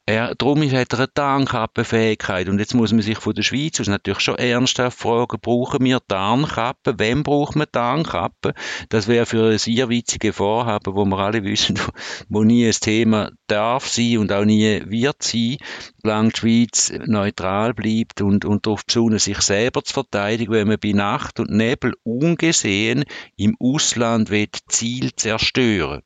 Er, 0.06 0.34
darum 0.34 0.62
hat 0.62 0.92
er 0.92 0.98
eine 0.98 1.12
Tarnkappenfähigkeit. 1.12 2.48
Und 2.48 2.58
jetzt 2.58 2.74
muss 2.74 2.92
man 2.92 3.02
sich 3.02 3.18
von 3.18 3.34
der 3.34 3.42
Schweiz 3.42 3.80
aus 3.80 3.86
natürlich 3.86 4.20
schon 4.20 4.36
ernsthaft 4.36 4.98
fragen, 4.98 5.38
brauchen 5.40 5.84
wir 5.84 6.00
Tarnkappen? 6.08 6.98
Wem 6.98 7.22
braucht 7.22 7.54
man 7.54 7.70
Tarnkappen? 7.70 8.54
Das 8.88 9.06
wäre 9.06 9.26
für 9.26 9.52
ein 9.52 9.58
sehr 9.58 9.88
witziges 9.88 10.34
Vorhaben, 10.34 10.94
wo 10.94 11.04
wir 11.04 11.18
alle 11.18 11.44
wissen, 11.44 11.78
wo 12.28 12.42
nie 12.42 12.66
ein 12.66 12.72
Thema 12.72 13.30
darf 13.46 13.89
sein 13.90 14.18
und 14.18 14.32
auch 14.32 14.44
nie 14.44 14.82
wird 14.86 15.22
sein, 15.22 15.56
solange 16.02 16.30
die 16.30 16.38
Schweiz 16.38 16.92
neutral 17.06 17.74
bleibt 17.74 18.20
und, 18.20 18.44
und 18.44 18.66
darauf 18.66 18.84
besonnen, 18.84 19.18
sich 19.18 19.40
selber 19.40 19.82
zu 19.82 19.94
verteidigen, 19.94 20.52
wenn 20.52 20.68
man 20.68 20.78
bei 20.78 20.92
Nacht 20.92 21.40
und 21.40 21.50
Nebel 21.50 21.94
ungesehen 22.02 23.04
im 23.36 23.56
Ausland 23.60 24.30
will 24.30 24.48
Ziel 24.68 25.14
zerstören. 25.14 26.02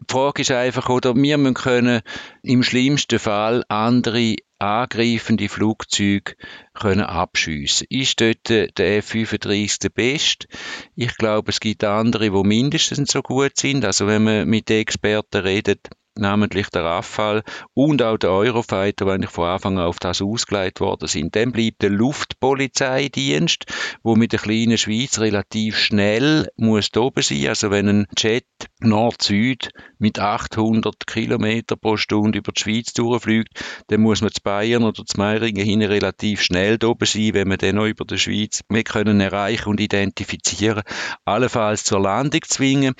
Die 0.00 0.12
Frage 0.12 0.42
ist 0.42 0.50
einfach, 0.50 0.88
oder 0.88 1.14
wir 1.14 1.54
können 1.54 2.02
im 2.42 2.62
schlimmsten 2.62 3.18
Fall 3.18 3.64
andere 3.68 4.36
angreifende 4.58 5.48
Flugzeuge 5.48 6.34
können 6.72 7.02
abschiessen. 7.02 7.86
Ist 7.90 8.20
dort 8.20 8.48
der 8.48 8.98
F-35 8.98 9.80
der 9.80 9.88
beste? 9.90 10.48
Ich 10.94 11.16
glaube, 11.16 11.50
es 11.50 11.60
gibt 11.60 11.84
andere, 11.84 12.30
die 12.30 12.42
mindestens 12.42 13.12
so 13.12 13.22
gut 13.22 13.56
sind. 13.56 13.84
Also 13.84 14.06
wenn 14.06 14.24
man 14.24 14.48
mit 14.48 14.68
den 14.68 14.80
Experten 14.80 15.42
redet, 15.42 15.90
namentlich 16.18 16.68
der 16.70 16.84
Rafale 16.84 17.42
und 17.74 18.02
auch 18.02 18.16
der 18.16 18.30
Eurofighter, 18.30 19.04
die 19.04 19.10
eigentlich 19.10 19.30
von 19.30 19.48
Anfang 19.48 19.78
an 19.78 19.86
auf 19.86 19.98
das 19.98 20.22
ausgelegt 20.22 20.80
worden 20.80 21.08
sind. 21.08 21.36
Dann 21.36 21.52
bleibt 21.52 21.82
der 21.82 21.90
Luftpolizeidienst, 21.90 23.66
wo 24.02 24.16
mit 24.16 24.32
der 24.32 24.40
kleinen 24.40 24.78
Schweiz 24.78 25.18
relativ 25.18 25.78
schnell 25.78 26.48
muss 26.56 26.94
oben 26.96 27.22
sein. 27.22 27.48
Also 27.48 27.70
wenn 27.70 27.88
ein 27.88 28.06
Jet 28.16 28.46
Nord-Süd 28.80 29.70
mit 29.98 30.18
800 30.18 31.06
Kilometer 31.06 31.76
pro 31.76 31.96
Stunde 31.96 32.38
über 32.38 32.52
die 32.52 32.60
Schweiz 32.60 32.92
durchfliegt, 32.92 33.62
dann 33.88 34.00
muss 34.00 34.20
man 34.20 34.32
zu 34.32 34.40
Bayern 34.42 34.84
oder 34.84 35.04
zu 35.04 35.16
Meiringen 35.18 35.64
hin 35.64 35.82
relativ 35.82 36.42
schnell 36.42 36.78
oben 36.84 37.06
sein, 37.06 37.34
wenn 37.34 37.48
man 37.48 37.58
den 37.58 37.76
noch 37.76 37.86
über 37.86 38.04
die 38.04 38.18
Schweiz 38.18 38.62
wir 38.68 38.84
können 38.84 39.20
erreichen 39.20 39.68
und 39.68 39.80
identifizieren, 39.80 40.82
allenfalls 41.24 41.84
zur 41.84 42.00
Landung 42.00 42.42
zwingen 42.46 42.94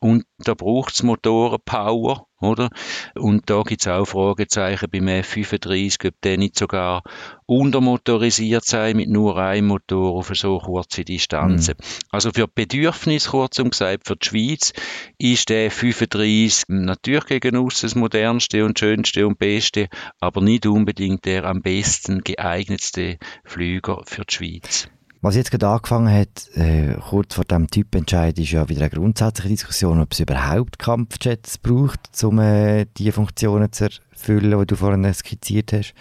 und 0.00 0.24
da 0.38 0.54
braucht 0.54 0.94
es 0.94 1.02
Motorenpower 1.02 2.26
oder? 2.40 2.70
Und 3.14 3.48
da 3.50 3.62
gibt 3.62 3.82
es 3.82 3.88
auch 3.88 4.06
Fragezeichen 4.06 4.88
beim 4.90 5.08
F-35, 5.08 6.08
ob 6.08 6.20
der 6.22 6.38
nicht 6.38 6.58
sogar 6.58 7.02
untermotorisiert 7.46 8.64
sei 8.64 8.94
mit 8.94 9.08
nur 9.08 9.36
einem 9.36 9.68
Motor 9.68 10.16
auf 10.16 10.30
so 10.34 10.58
kurze 10.58 11.04
Distanzen. 11.04 11.74
Mhm. 11.78 11.84
Also 12.10 12.30
für 12.32 12.48
Bedürfnis, 12.48 13.28
kurzum 13.28 13.70
gesagt, 13.70 14.06
für 14.06 14.16
die 14.16 14.26
Schweiz 14.26 14.72
ist 15.18 15.48
der 15.48 15.66
F-35 15.66 16.64
natürlich 16.68 17.26
gegen 17.26 17.56
uns 17.56 17.80
das 17.80 17.94
modernste 17.94 18.64
und 18.64 18.78
schönste 18.78 19.26
und 19.26 19.38
beste, 19.38 19.88
aber 20.20 20.40
nicht 20.40 20.66
unbedingt 20.66 21.24
der 21.24 21.44
am 21.44 21.62
besten 21.62 22.22
geeignetste 22.22 23.18
Flüger 23.44 24.02
für 24.06 24.24
die 24.24 24.34
Schweiz. 24.34 24.88
Was 25.22 25.36
jetzt 25.36 25.50
gerade 25.50 25.68
angefangen 25.68 26.10
hat, 26.10 26.48
äh, 26.54 26.94
kurz 26.94 27.34
vor 27.34 27.44
dem 27.44 27.68
Typentscheid, 27.68 28.38
ist 28.38 28.52
ja 28.52 28.66
wieder 28.70 28.80
eine 28.80 28.90
grundsätzliche 28.90 29.50
Diskussion, 29.50 30.00
ob 30.00 30.12
es 30.12 30.20
überhaupt 30.20 30.78
Kampfjets 30.78 31.58
braucht, 31.58 32.00
um 32.24 32.38
äh, 32.38 32.86
die 32.96 33.12
Funktionen 33.12 33.70
zu 33.70 33.84
erfüllen, 33.84 34.58
die 34.58 34.66
du 34.66 34.76
vorhin 34.76 35.12
skizziert 35.12 35.74
hast. 35.74 35.92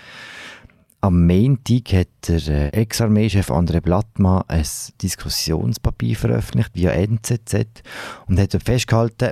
Am 1.01 1.27
Montag 1.27 1.91
hat 1.91 2.07
der 2.29 2.47
äh, 2.47 2.67
Ex-Armeechef 2.69 3.51
André 3.51 3.81
Blattmann 3.81 4.43
ein 4.47 4.65
Diskussionspapier 5.01 6.15
veröffentlicht 6.15 6.71
via 6.75 6.91
NZZ 6.91 7.83
und 8.27 8.39
hat 8.39 8.57
festgehalten, 8.63 9.31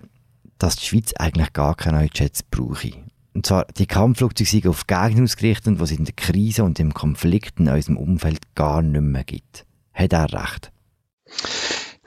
dass 0.58 0.76
die 0.76 0.86
Schweiz 0.86 1.14
eigentlich 1.18 1.54
gar 1.54 1.76
keine 1.76 2.00
neuen 2.00 2.10
Jets 2.14 2.44
brauche. 2.44 2.92
Und 3.34 3.46
zwar, 3.46 3.66
die 3.78 3.86
Kampfflugzeuge 3.86 4.50
sind 4.50 4.68
auf 4.68 4.86
Gegner 4.86 5.24
ausgerichtet, 5.24 5.80
die 5.80 5.84
es 5.84 5.92
in 5.92 6.04
der 6.04 6.16
Krise 6.16 6.66
und 6.66 6.78
im 6.78 6.94
Konflikt 6.94 7.62
in 7.62 7.70
unserem 7.70 7.96
Umfeld 7.96 8.54
gar 8.54 8.82
nicht 8.82 9.02
mehr 9.02 9.24
gibt 9.24 9.67
hat 9.98 10.14
er 10.14 10.32
recht. 10.32 10.72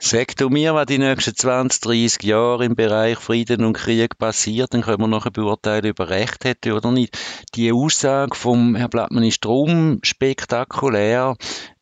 Sag 0.03 0.35
du 0.35 0.49
mir, 0.49 0.73
was 0.73 0.87
die 0.87 0.97
nächsten 0.97 1.35
20, 1.35 1.79
30 1.79 2.23
Jahre 2.23 2.65
im 2.65 2.75
Bereich 2.75 3.19
Frieden 3.19 3.63
und 3.63 3.73
Krieg 3.73 4.17
passiert, 4.17 4.73
dann 4.73 4.81
können 4.81 5.01
wir 5.01 5.07
nachher 5.07 5.29
beurteilen, 5.29 5.91
ob 5.91 5.99
er 5.99 6.09
recht 6.09 6.43
hätte 6.43 6.73
oder 6.73 6.91
nicht. 6.91 7.19
Die 7.53 7.71
Aussage 7.71 8.35
vom 8.35 8.75
Herrn 8.75 8.89
Blattmann 8.89 9.23
ist 9.23 9.45
drum 9.45 9.99
spektakulär, 10.01 11.35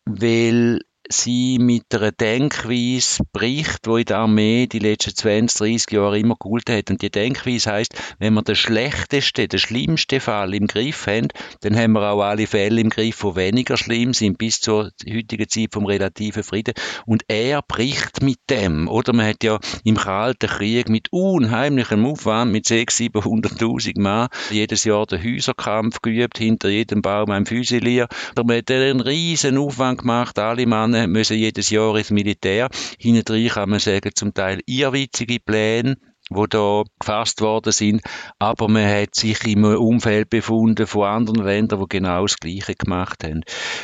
weil 0.04 0.82
sie 1.12 1.58
mit 1.60 1.94
einer 1.94 2.12
Denkweise 2.12 3.24
bricht, 3.34 3.86
die 3.86 4.00
in 4.02 4.06
der 4.06 4.18
Armee 4.20 4.68
die 4.68 4.80
letzten 4.80 5.16
20, 5.16 5.58
30 5.58 5.92
Jahre 5.92 6.20
immer 6.20 6.36
gehalten 6.40 6.78
hat. 6.78 6.92
Und 6.92 7.02
die 7.02 7.10
Denkweise 7.10 7.72
heißt, 7.72 7.94
wenn 8.20 8.36
wir 8.36 8.44
den 8.44 8.56
schlechteste, 8.56 9.48
den 9.48 9.60
schlimmsten 9.60 10.20
Fall 10.20 10.54
im 10.54 10.68
Griff 10.68 11.08
haben, 11.08 11.30
dann 11.62 11.76
haben 11.76 11.94
wir 11.94 12.12
auch 12.12 12.22
alle 12.22 12.46
Fälle 12.46 12.80
im 12.80 12.90
Griff, 12.90 13.22
die 13.22 13.36
weniger 13.36 13.76
schlimm 13.76 14.14
sind, 14.14 14.38
bis 14.38 14.62
zur 14.62 14.92
heutigen 15.10 15.50
Zeit 15.50 15.74
vom 15.74 15.86
relativen 15.86 16.44
Frieden. 16.44 16.76
Und 17.06 17.24
er 17.28 17.64
bricht 17.64 18.22
mit 18.22 18.40
dem, 18.50 18.88
oder? 18.88 19.14
Man 19.14 19.28
hat 19.28 19.44
ja 19.44 19.60
im 19.84 19.98
Kalten 19.98 20.48
Krieg 20.48 20.90
mit 20.90 21.12
unheimlichem 21.12 22.06
Aufwand, 22.06 22.52
mit 22.52 22.66
600.000, 22.66 23.58
700.000 23.60 24.00
Mann, 24.00 24.28
jedes 24.52 24.84
Jahr 24.84 25.08
den 25.08 25.24
Häuserkampf 25.24 26.02
geübt, 26.02 26.38
hinter 26.38 26.70
jedem 26.70 27.02
Baum 27.02 27.32
ein 27.32 27.46
Füsilier. 27.46 28.08
Man 28.36 28.58
hat 28.58 28.70
einen 28.70 29.02
riesen 29.02 29.58
Aufwand 29.58 30.00
gemacht, 30.00 30.38
alle 30.38 30.66
Männer 30.66 30.99
müssen 31.08 31.38
jedes 31.38 31.70
Jahr 31.70 31.96
ins 31.98 32.12
Militär. 32.12 32.70
Hinten 32.98 33.48
kann 33.48 33.70
man 33.70 33.80
sagen, 33.80 34.12
zum 34.16 34.34
Teil 34.34 34.62
irrwitzige 34.66 35.40
Pläne, 35.40 35.98
wo 36.30 36.46
da 36.46 36.84
gefasst 37.00 37.42
worden 37.42 37.72
sind, 37.72 38.02
aber 38.38 38.68
man 38.68 38.88
hat 38.88 39.16
sich 39.16 39.46
im 39.48 39.64
Umfeld 39.64 40.30
befunden 40.30 40.86
von 40.86 41.06
anderen 41.06 41.44
Ländern, 41.44 41.80
die 41.82 41.98
genau 41.98 42.22
das 42.24 42.38
Gleiche 42.38 42.76
gemacht 42.76 43.24
haben. 43.24 43.42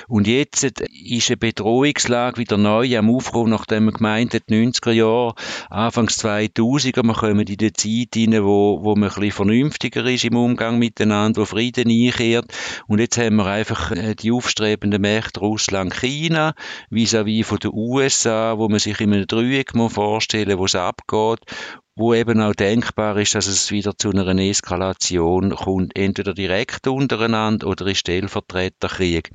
Und 0.07 0.27
jetzt 0.27 0.63
ist 0.63 1.29
eine 1.29 1.37
Bedrohungslage 1.37 2.37
wieder 2.37 2.57
neu 2.57 2.97
am 2.97 3.09
Aufkommen, 3.09 3.49
nachdem 3.49 3.85
man 3.85 3.95
gemeint 3.95 4.33
hat, 4.33 4.43
90er 4.49 4.91
Jahre, 4.91 5.33
Anfangs 5.69 6.23
2000er, 6.23 7.03
man 7.03 7.15
kommt 7.15 7.49
in 7.49 7.57
die 7.57 7.73
Zeit 7.73 8.15
rein, 8.15 8.43
wo, 8.43 8.83
wo 8.83 8.95
man 8.95 9.09
ein 9.09 9.15
bisschen 9.15 9.31
vernünftiger 9.31 10.05
ist 10.05 10.25
im 10.25 10.35
Umgang 10.35 10.77
miteinander, 10.77 11.41
wo 11.41 11.45
Frieden 11.45 11.89
einkehrt. 11.89 12.45
Und 12.87 12.99
jetzt 12.99 13.17
haben 13.17 13.37
wir 13.37 13.45
einfach 13.45 13.91
äh, 13.91 14.15
die 14.15 14.31
aufstrebenden 14.31 15.01
Mächte 15.01 15.39
Russland, 15.39 15.93
China, 15.93 16.53
vis-à-vis 16.89 17.41
-vis 17.41 17.45
von 17.45 17.57
den 17.59 17.71
USA, 17.73 18.57
wo 18.57 18.69
man 18.69 18.79
sich 18.79 18.99
in 19.01 19.13
einem 19.13 19.27
Dreieck 19.27 19.71
vorstellen 19.89 20.57
muss, 20.57 20.59
wo 20.59 20.65
es 20.65 20.75
abgeht. 20.75 21.39
Wo 21.95 22.13
eben 22.13 22.41
auch 22.41 22.53
denkbar 22.53 23.17
ist, 23.17 23.35
dass 23.35 23.47
es 23.47 23.71
wieder 23.71 23.97
zu 23.97 24.09
einer 24.11 24.37
Eskalation 24.37 25.51
kommt, 25.51 25.95
entweder 25.97 26.33
direkt 26.33 26.87
untereinander 26.87 27.67
oder 27.67 27.87
in 27.87 27.95
Stellvertreterkrieg. 27.95 29.31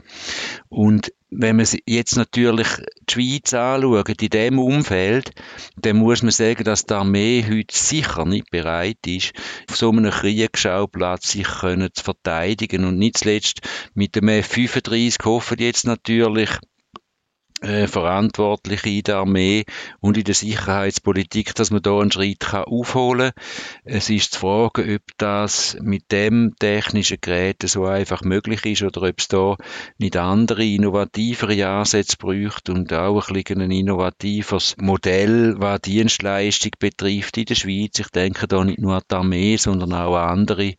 Und 0.68 1.12
wenn 1.30 1.56
man 1.56 1.66
jetzt 1.86 2.16
natürlich 2.16 2.68
die 3.08 3.12
Schweiz 3.12 3.54
anschaut, 3.54 4.08
in 4.08 4.16
diesem 4.16 4.58
Umfeld, 4.58 5.30
dann 5.76 5.96
muss 5.96 6.22
man 6.22 6.32
sagen, 6.32 6.64
dass 6.64 6.84
die 6.84 6.94
Armee 6.94 7.44
heute 7.48 7.76
sicher 7.76 8.26
nicht 8.26 8.50
bereit 8.50 9.06
ist, 9.06 9.32
auf 9.68 9.76
so 9.76 9.90
einem 9.90 10.10
Kriegsschauplatz 10.10 11.32
sich 11.32 11.46
können 11.46 11.88
zu 11.94 12.04
verteidigen. 12.04 12.84
Und 12.84 12.98
nicht 12.98 13.18
zuletzt 13.18 13.60
mit 13.94 14.16
dem 14.16 14.28
F-35 14.28 15.24
hoffen 15.24 15.58
jetzt 15.58 15.86
natürlich 15.86 16.50
äh, 17.60 17.86
Verantwortliche 17.86 18.88
in 18.88 19.02
der 19.02 19.16
Armee 19.18 19.64
und 20.00 20.16
in 20.16 20.24
der 20.24 20.34
Sicherheitspolitik, 20.34 21.54
dass 21.54 21.70
man 21.70 21.82
da 21.82 21.98
einen 21.98 22.10
Schritt 22.10 22.40
kann 22.40 22.64
aufholen 22.64 23.32
kann. 23.34 23.44
Es 23.84 24.08
ist 24.10 24.32
zu 24.32 24.40
fragen, 24.40 24.94
ob 24.94 25.02
das 25.18 25.76
mit 25.80 26.10
dem 26.10 26.54
technischen 26.58 27.18
Gerät 27.20 27.62
so 27.64 27.84
einfach 27.84 28.22
möglich 28.22 28.64
ist 28.64 28.82
oder 28.82 29.02
ob 29.02 29.18
es 29.18 29.28
da 29.28 29.56
nicht 29.98 30.16
andere, 30.16 30.64
innovativere 30.64 31.66
Ansätze 31.68 32.16
braucht 32.18 32.70
und 32.70 32.92
auch 32.92 33.28
ein, 33.28 33.34
bisschen 33.34 33.60
ein 33.60 33.70
innovatives 33.70 34.76
Modell, 34.78 35.54
was 35.58 35.82
Dienstleistung 35.82 36.72
betrifft 36.78 37.36
in 37.36 37.44
der 37.44 37.54
Schweiz. 37.54 37.98
Ich 37.98 38.08
denke 38.08 38.48
da 38.48 38.64
nicht 38.64 38.78
nur 38.78 38.94
an 38.94 39.02
die 39.10 39.14
Armee, 39.14 39.56
sondern 39.56 39.92
auch 39.92 40.16
an 40.16 40.30
andere 40.40 40.74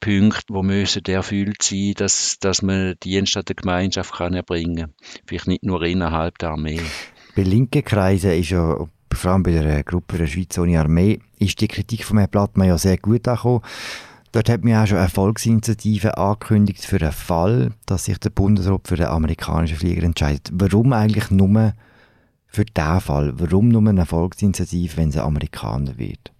Punkte, 0.00 0.44
wo 0.48 0.62
müssen 0.62 1.04
erfüllt 1.04 1.62
sein, 1.62 1.92
dass, 1.96 2.38
dass 2.40 2.62
man 2.62 2.94
Dienst 3.02 3.36
an 3.36 3.44
der 3.44 3.56
Gemeinschaft 3.56 4.14
kann 4.14 4.34
erbringen. 4.34 4.94
Vielleicht 5.26 5.48
nicht 5.48 5.64
nur 5.64 5.82
innerhalb 5.82 6.13
innerhalb 6.14 6.38
der 6.38 6.50
Armee. 6.50 6.80
Bei 7.34 7.42
linken 7.42 7.84
Kreisen 7.84 8.30
ist 8.32 8.50
ja, 8.50 8.86
vor 9.12 9.30
allem 9.30 9.42
bei 9.42 9.50
der 9.50 9.82
Gruppe 9.82 10.18
der 10.18 10.26
Schweiz 10.26 10.56
ohne 10.58 10.78
Armee, 10.78 11.20
ist 11.38 11.60
die 11.60 11.68
Kritik 11.68 12.04
von 12.04 12.18
Herrn 12.18 12.30
Blattmann 12.30 12.68
ja 12.68 12.78
sehr 12.78 12.98
gut 12.98 13.26
angekommen. 13.26 13.62
Dort 14.32 14.48
hat 14.48 14.64
man 14.64 14.74
auch 14.74 14.86
schon 14.86 14.98
eine 14.98 15.08
Volksinitiative 15.08 16.16
angekündigt 16.18 16.84
für 16.84 17.00
einen 17.00 17.12
Fall, 17.12 17.72
dass 17.86 18.06
sich 18.06 18.18
der 18.18 18.30
Bundesrat 18.30 18.88
für 18.88 18.96
den 18.96 19.06
amerikanischen 19.06 19.76
Flieger 19.76 20.02
entscheidet. 20.02 20.50
Warum 20.52 20.92
eigentlich 20.92 21.30
nur 21.30 21.72
für 22.46 22.64
diesen 22.64 23.00
Fall? 23.00 23.32
Warum 23.36 23.68
nur 23.68 23.88
eine 23.88 24.06
Volksinitiative, 24.06 24.96
wenn 24.96 25.10
es 25.10 25.16
ein 25.16 25.22
Amerikaner 25.22 25.98
wird? 25.98 26.32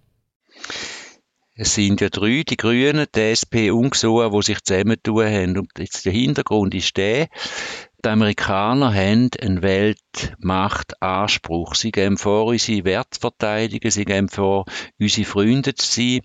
Es 1.57 1.73
sind 1.73 2.01
ja 2.01 2.09
drei, 2.09 2.43
die 2.43 2.57
Grünen, 2.57 3.05
die 3.15 3.19
SP 3.31 3.71
und 3.71 3.91
GSOA, 3.91 4.29
die 4.29 4.41
sich 4.41 4.61
zusammentun 4.61 5.25
haben. 5.25 5.57
Und 5.57 5.69
jetzt 5.77 6.03
der 6.03 6.11
Hintergrund 6.11 6.75
ist 6.75 6.97
der, 6.97 7.29
die 8.05 8.09
Amerikaner 8.09 8.93
haben 8.93 9.31
einen 9.41 9.63
Weltmachtanspruch. 9.63 11.73
Sie 11.73 11.91
gehen 11.91 12.17
vor, 12.17 12.45
unsere 12.45 12.85
Werte 12.85 13.09
zu 13.11 13.21
verteidigen, 13.21 13.89
sie 13.89 14.05
gehen 14.05 14.29
vor, 14.29 14.65
unsere 14.99 15.25
Freunde 15.25 15.73
zu 15.73 15.87
sein. 15.87 16.21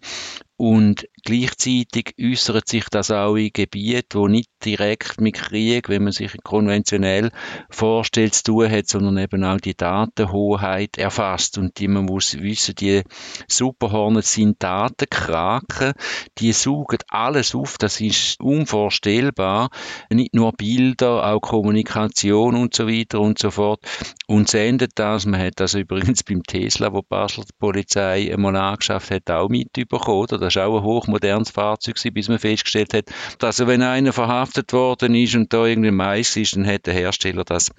Und 0.57 1.09
gleichzeitig 1.23 2.15
äußert 2.21 2.69
sich 2.69 2.85
das 2.91 3.11
auch 3.11 3.37
in 3.37 3.51
Gebieten, 3.53 4.19
wo 4.19 4.29
nicht 4.29 4.51
direkt 4.65 5.21
mit 5.21 5.35
Krieg, 5.35 5.89
wenn 5.89 6.05
man 6.05 6.13
sich 6.13 6.33
konventionell 6.43 7.31
vorstellt, 7.71 8.35
zu 8.35 8.45
tun 8.45 8.71
hat, 8.71 8.89
sondern 8.89 9.19
eben 9.19 9.45
auch 9.45 9.59
die 9.59 9.77
Datenhoheit 9.77 10.99
erfasst. 10.99 11.59
Und 11.59 11.79
die, 11.79 11.89
man 11.89 12.05
muss 12.05 12.39
wissen, 12.41 12.75
die 12.75 13.03
Superhornets 13.49 14.33
sind 14.33 14.63
Datenkraken, 14.63 15.95
die 16.39 16.53
saugen 16.53 16.99
alles 17.09 17.55
auf, 17.55 17.79
das 17.79 18.01
ist 18.01 18.41
unvorstellbar. 18.41 19.71
Nicht 20.11 20.35
nur 20.35 20.53
Bilder, 20.53 21.27
auch 21.27 21.41
Kommunikation 21.41 22.55
und 22.57 22.75
so 22.75 22.87
weiter 22.87 23.21
und 23.21 23.39
so 23.39 23.51
fort. 23.51 23.81
Und 24.27 24.49
sendet 24.49 24.93
das, 24.97 25.27
man 25.27 25.41
hat 25.41 25.55
das 25.57 25.75
übrigens 25.75 26.23
beim 26.23 26.43
Tesla, 26.43 26.93
wo 26.93 27.03
Basel 27.03 27.45
die 27.45 27.57
Polizei 27.59 28.33
einmal 28.33 28.57
angeschafft 28.57 29.11
hat, 29.11 29.31
auch 29.31 29.49
mitbekommen? 29.49 30.27
Das 30.31 30.57
war 30.57 30.69
auch 30.69 31.07
ein 31.07 31.10
hochmodernes 31.11 31.51
Fahrzeug, 31.51 31.97
bis 32.15 32.29
man 32.29 32.39
festgestellt 32.39 32.95
hat, 32.95 33.07
dass 33.39 33.67
wenn 33.67 33.83
einer 33.83 34.13
verhaftet 34.13 34.73
worden 34.73 35.15
ist 35.15 35.35
und 35.35 35.53
da 35.53 35.67
irgendwie 35.67 35.91
Mais 35.91 36.37
ist, 36.37 36.57
dann 36.57 36.67
hat 36.67 36.87
der 36.87 36.95
Hersteller 36.95 37.45
das 37.45 37.71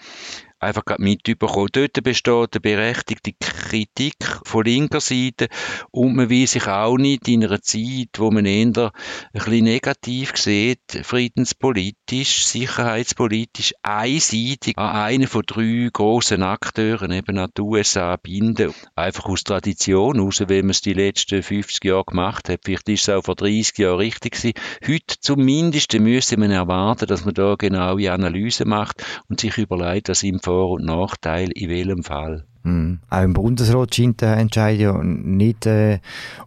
einfach 0.61 0.83
mitbekommen. 0.99 1.69
Dort 1.71 2.03
besteht 2.03 2.53
eine 2.53 2.61
berechtigte 2.61 3.33
Kritik 3.33 4.15
von 4.45 4.63
linker 4.63 5.01
Seite 5.01 5.47
und 5.91 6.15
man 6.15 6.29
will 6.29 6.47
sich 6.47 6.67
auch 6.67 6.97
nicht 6.97 7.27
in 7.27 7.43
einer 7.43 7.61
Zeit, 7.61 8.09
wo 8.17 8.31
man 8.31 8.45
eher 8.45 8.61
ein 8.61 8.91
bisschen 9.33 9.63
negativ 9.63 10.35
sieht, 10.35 10.79
friedenspolitisch, 11.03 12.45
sicherheitspolitisch, 12.45 13.73
einseitig 13.81 14.77
an 14.77 14.95
einen 14.95 15.27
von 15.27 15.43
drei 15.45 15.89
grossen 15.91 16.43
Akteuren, 16.43 17.11
eben 17.11 17.37
an 17.37 17.49
die 17.57 17.61
USA, 17.61 18.17
binden. 18.17 18.73
Einfach 18.95 19.25
aus 19.25 19.43
Tradition 19.43 20.19
raus, 20.19 20.43
wie 20.47 20.61
man 20.61 20.71
es 20.71 20.81
die 20.81 20.93
letzten 20.93 21.41
50 21.41 21.83
Jahre 21.85 22.05
gemacht 22.05 22.49
hat. 22.49 22.61
Vielleicht 22.63 22.89
ist 22.89 23.03
es 23.03 23.09
auch 23.09 23.23
vor 23.23 23.35
30 23.35 23.77
Jahren 23.77 23.97
richtig 23.97 24.33
gewesen. 24.33 24.53
Heute 24.85 25.15
zumindest 25.19 25.93
müsste 25.99 26.37
man 26.37 26.51
erwarten, 26.51 27.07
dass 27.07 27.25
man 27.25 27.33
da 27.33 27.55
genaue 27.55 28.11
Analyse 28.11 28.65
macht 28.65 29.03
und 29.27 29.39
sich 29.39 29.57
überlegt, 29.57 30.09
dass 30.09 30.23
im 30.23 30.39
vor- 30.51 30.71
und 30.71 30.85
Nachteil 30.85 31.49
in 31.51 31.69
welchem 31.69 32.03
Fall. 32.03 32.45
Mhm. 32.63 32.99
Auch 33.09 33.23
im 33.23 33.33
Bundesrat 33.33 33.95
scheint 33.95 34.21
der 34.21 34.37
Entscheid 34.37 34.79
ja 34.79 35.01
nicht 35.01 35.65
äh, 35.65 35.99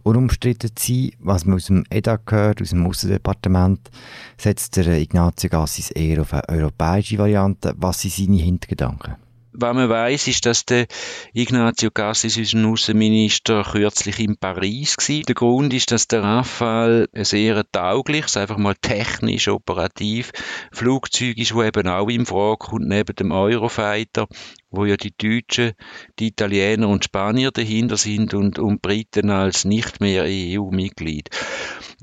unumstritten 0.03 0.71
zu 0.75 0.93
sein. 0.93 1.11
Was 1.19 1.45
man 1.45 1.55
aus 1.55 1.65
dem 1.65 1.83
EDA 1.89 2.17
gehört, 2.25 2.61
aus 2.61 2.69
dem 2.69 2.85
Aussendepartement, 2.85 3.89
setzt 4.37 4.77
der 4.77 4.99
Ignazio 4.99 5.49
Gassis 5.49 5.91
eher 5.91 6.21
auf 6.21 6.33
eine 6.33 6.47
europäische 6.47 7.17
Variante. 7.17 7.73
Was 7.77 8.01
sind 8.01 8.13
seine 8.13 8.37
Hintergedanken? 8.37 9.15
Was 9.57 9.73
man 9.73 9.89
weiß, 9.89 10.27
ist, 10.27 10.45
dass 10.45 10.65
der 10.65 10.87
Ignazio 11.33 11.89
Cassis, 11.89 12.37
unser 12.37 12.67
Außenminister, 12.67 13.63
kürzlich 13.63 14.19
in 14.19 14.37
Paris 14.37 14.97
war. 14.97 15.21
Der 15.21 15.35
Grund 15.35 15.73
ist, 15.73 15.91
dass 15.91 16.07
der 16.07 16.23
Rafale 16.23 17.07
ein 17.13 17.23
sehr 17.23 17.63
taugliches, 17.71 18.37
einfach 18.37 18.57
mal 18.57 18.75
technisch, 18.75 19.47
operativ 19.47 20.31
Flugzeug 20.71 21.37
ist, 21.37 21.53
wo 21.55 21.63
eben 21.63 21.87
auch 21.87 22.09
in 22.09 22.25
Frage 22.25 22.57
kommt, 22.57 22.87
neben 22.87 23.15
dem 23.15 23.31
Eurofighter, 23.31 24.27
wo 24.75 24.85
ja 24.85 24.97
die 24.97 25.13
Deutschen, 25.17 25.73
die 26.19 26.27
Italiener 26.27 26.89
und 26.89 27.05
Spanier 27.05 27.51
dahinter 27.51 27.97
sind 27.97 28.33
und, 28.33 28.59
und 28.59 28.81
Briten 28.81 29.29
als 29.29 29.65
nicht 29.65 30.01
mehr 30.01 30.23
EU-Mitglied. 30.27 31.29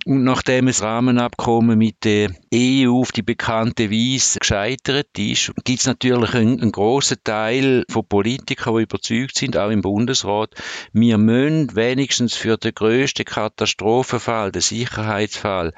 Und 0.05 0.25
nachdem 0.25 0.67
das 0.67 0.83
Rahmenabkommen 0.83 1.79
mit 1.79 2.05
der 2.05 2.31
EU 2.53 3.01
auf 3.01 3.13
die 3.13 3.23
bekannte 3.23 3.91
Weise 3.91 4.41
gescheitert 4.41 5.17
ist, 5.17 5.53
gibt 5.65 5.81
es 5.81 5.87
natürlich 5.87 6.35
einen, 6.35 6.61
einen 6.61 6.73
grossen 6.73 7.19
Teil 7.23 7.85
von 7.89 8.07
Politikern, 8.07 8.77
die 8.77 8.83
überzeugt 8.83 9.37
sind, 9.37 9.57
auch 9.57 9.71
im 9.71 9.83
Bundesrat, 9.83 10.55
wir 10.93 11.19
müssen 11.19 11.77
wenigstens 11.77 12.35
für 12.35 12.57
den 12.57 12.75
grössten 12.75 13.25
Katastrophenfall, 13.25 14.51
den 14.51 14.63
Sicherheitsfall, 14.63 15.73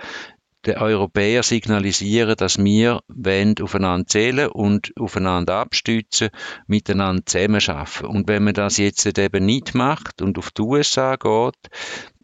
den 0.66 0.79
Europäern 0.79 1.42
signalisieren, 1.42 2.37
dass 2.37 2.59
wir 2.59 3.00
wollen 3.09 3.55
aufeinander 3.61 4.07
zählen 4.07 4.48
und 4.48 4.92
aufeinander 4.98 5.57
abstützen, 5.57 6.31
miteinander 6.66 7.24
zusammenarbeiten. 7.27 8.07
Und 8.07 8.29
wenn 8.29 8.44
man 8.44 8.55
das 8.55 8.79
jetzt 8.79 9.07
eben 9.18 9.44
nicht 9.44 9.74
macht 9.74 10.22
und 10.22 10.38
auf 10.38 10.50
die 10.50 10.62
USA 10.62 11.16
geht, 11.16 11.70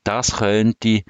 das 0.05 0.37
könnte 0.38 1.03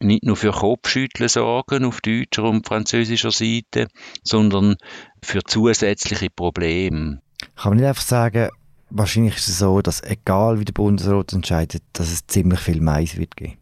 nicht 0.00 0.24
nur 0.24 0.36
für 0.36 0.52
Kopfschütteln 0.52 1.28
sorgen 1.28 1.84
auf 1.84 2.00
deutscher 2.00 2.44
und 2.44 2.66
französischer 2.66 3.30
Seite, 3.30 3.88
sondern 4.22 4.76
für 5.22 5.42
zusätzliche 5.44 6.30
Probleme. 6.30 7.20
Kann 7.56 7.72
man 7.72 7.76
nicht 7.76 7.86
einfach 7.86 8.02
sagen, 8.02 8.48
wahrscheinlich 8.88 9.36
ist 9.36 9.48
es 9.48 9.58
so, 9.58 9.82
dass 9.82 10.02
egal 10.02 10.58
wie 10.58 10.64
der 10.64 10.72
Bundesrat 10.72 11.32
entscheidet, 11.32 11.82
dass 11.92 12.10
es 12.10 12.26
ziemlich 12.26 12.60
viel 12.60 12.80
Mais 12.80 13.16
wird 13.16 13.36
geben? 13.36 13.58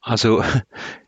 Also 0.00 0.42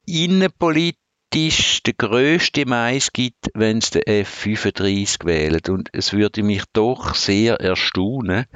innenpolitisch 0.09 1.83
der 1.85 1.93
grösste 1.93 2.67
Mais 2.67 3.13
gibt, 3.13 3.51
wenn 3.55 3.79
es 3.79 3.91
der 3.91 4.09
F-35 4.09 5.27
wählt. 5.27 5.69
Und 5.69 5.91
es 5.93 6.13
würde 6.13 6.43
mich 6.43 6.63
doch 6.73 7.15
sehr 7.15 7.61
erstaunen, 7.61 8.47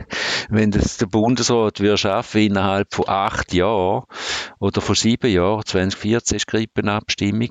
wenn 0.48 0.70
das 0.70 0.96
der 0.96 1.06
Bundesrat 1.06 1.80
würde 1.80 1.98
schaffen 1.98 2.40
innerhalb 2.40 2.94
von 2.94 3.08
acht 3.08 3.52
Jahren 3.52 4.04
oder 4.58 4.80
von 4.80 4.94
sieben 4.94 5.30
Jahren, 5.30 5.64
2014 5.64 6.38
war 6.38 6.44
Grippenabstimmung, 6.46 7.50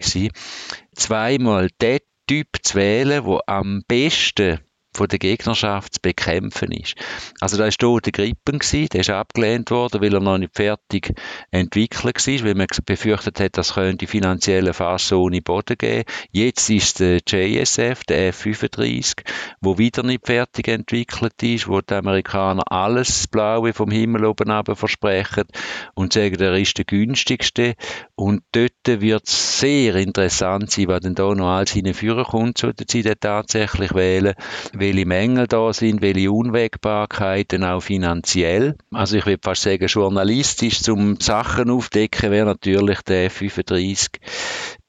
zweimal 0.95 1.69
den 1.81 1.99
Typ 2.27 2.47
zu 2.63 2.75
wählen, 2.75 3.23
der 3.23 3.39
am 3.47 3.83
besten 3.87 4.59
von 4.93 5.07
der 5.07 5.19
Gegnerschaft 5.19 5.95
zu 5.95 5.99
bekämpfen 6.01 6.71
ist. 6.71 6.95
Also 7.39 7.57
da 7.57 7.65
ist 7.65 7.81
hier 7.81 7.99
der 8.01 8.11
Grippen 8.11 8.59
gewesen, 8.59 8.89
der 8.91 9.01
ist 9.01 9.09
abgelehnt 9.09 9.71
worden, 9.71 10.01
weil 10.01 10.13
er 10.13 10.19
noch 10.19 10.37
nicht 10.37 10.55
fertig 10.55 11.13
entwickelt 11.51 12.27
war, 12.27 12.45
weil 12.45 12.55
man 12.55 12.67
befürchtet 12.85 13.39
hat, 13.39 13.57
das 13.57 13.75
könnte 13.75 14.07
finanzielle 14.07 14.73
Fass 14.73 15.11
ohne 15.13 15.41
Boden 15.41 15.77
geben. 15.77 16.03
Jetzt 16.31 16.69
ist 16.69 16.99
der 16.99 17.19
JSF, 17.25 18.03
der 18.03 18.29
F-35, 18.29 19.23
wo 19.61 19.77
wieder 19.77 20.03
nicht 20.03 20.25
fertig 20.25 20.67
entwickelt 20.67 21.41
ist, 21.41 21.67
wo 21.67 21.79
die 21.81 21.93
Amerikaner 21.93 22.63
alles 22.69 23.27
Blaue 23.27 23.73
vom 23.73 23.91
Himmel 23.91 24.25
oben 24.25 24.51
runter 24.51 24.75
versprechen 24.75 25.45
und 25.93 26.13
sagen, 26.13 26.37
der 26.37 26.53
ist 26.55 26.77
der 26.77 26.85
günstigste. 26.85 27.75
Und 28.15 28.43
dort 28.51 28.73
wird 28.85 29.27
es 29.27 29.59
sehr 29.59 29.95
interessant 29.95 30.69
sein, 30.69 30.87
was 30.87 31.01
denn 31.01 31.15
da 31.15 31.33
noch 31.33 31.49
alles 31.49 31.71
hinführen 31.71 32.25
kommt, 32.25 32.57
so 32.57 32.71
sie 32.89 33.03
den 33.03 33.19
tatsächlich 33.19 33.93
wählen 33.93 34.35
welche 34.81 35.05
Mängel 35.05 35.47
da 35.47 35.71
sind, 35.71 36.01
welche 36.01 36.31
Unwägbarkeiten 36.31 37.63
auch 37.63 37.79
finanziell. 37.81 38.75
Also 38.91 39.17
ich 39.17 39.25
würde 39.25 39.39
fast 39.41 39.61
sagen, 39.61 39.85
journalistisch 39.85 40.81
zum 40.81 41.19
Sachen 41.19 41.69
aufdecken 41.69 42.31
wäre 42.31 42.47
natürlich 42.47 43.01
der 43.03 43.25
F-35 43.25 44.09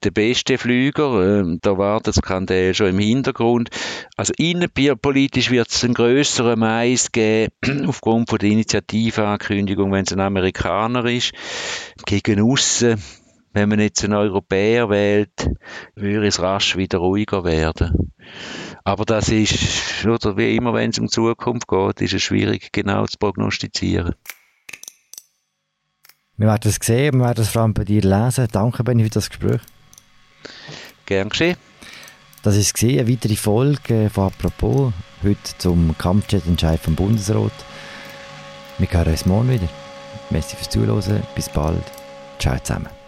der 0.03 0.11
beste 0.11 0.59
Flüger. 0.59 1.41
Ähm, 1.41 1.59
da 1.63 1.79
war 1.79 2.01
das 2.01 2.17
Skandal 2.17 2.75
schon 2.75 2.89
im 2.89 2.99
Hintergrund. 2.99 3.71
Also 4.17 4.33
innenpolitisch 4.37 5.51
wird 5.51 5.71
es 5.71 5.85
einen 5.85 5.95
größeren 5.95 6.59
Mais 6.59 7.13
geben, 7.13 7.53
aufgrund 7.87 8.31
von 8.31 8.39
der 8.39 8.49
Initiativankündigung, 8.49 9.93
wenn 9.93 10.05
es 10.05 10.13
ein 10.13 10.21
Amerikaner 10.21 11.05
ist. 11.05 11.33
Gegen 12.07 12.41
aussen 12.41 13.01
wenn 13.55 13.69
man 13.69 13.81
jetzt 13.81 14.03
einen 14.03 14.15
Europäer 14.15 14.89
wählt, 14.89 15.51
würde 15.95 16.27
es 16.27 16.41
rasch 16.41 16.77
wieder 16.77 16.99
ruhiger 16.99 17.45
werden. 17.45 18.13
Aber 18.85 19.05
das 19.05 19.29
ist, 19.29 20.05
oder 20.05 20.37
wie 20.37 20.57
immer, 20.57 20.75
wenn 20.75 20.91
es 20.91 20.99
um 20.99 21.09
Zukunft 21.09 21.69
geht, 21.69 22.01
ist 22.01 22.15
es 22.15 22.23
schwierig, 22.23 22.73
genau 22.73 23.07
zu 23.07 23.17
prognostizieren. 23.19 24.15
Wir 26.37 26.49
werden 26.49 26.69
es 26.69 26.79
sehen, 26.83 27.19
wir 27.19 27.27
werden 27.27 27.43
es 27.43 27.51
vor 27.51 27.63
allem 27.63 27.75
bei 27.75 27.85
dir 27.85 28.03
lesen. 28.03 28.49
Danke, 28.51 28.83
Benny, 28.83 29.05
für 29.05 29.11
das 29.11 29.29
Gespräch. 29.29 29.61
Gern 31.07 31.29
geschehen. 31.29 31.57
Das 32.43 32.57
war 32.57 32.89
eine 32.89 33.09
weitere 33.09 33.37
Folge 33.37 34.11
von 34.11 34.25
«Apropos», 34.27 34.93
heute 35.23 35.59
zum 35.59 35.97
Kampfjet-Entscheid 35.97 36.81
vom 36.81 36.97
Bundesrat. 36.97 37.53
Wir 38.79 38.91
hören 38.91 39.13
uns 39.13 39.27
morgen 39.27 39.51
wieder. 39.51 39.69
Merci 40.31 40.57
fürs 40.57 40.71
Zuhören, 40.71 41.23
bis 41.37 41.49
bald. 41.49 41.85
Ciao 42.41 42.59
zusammen. 42.59 43.02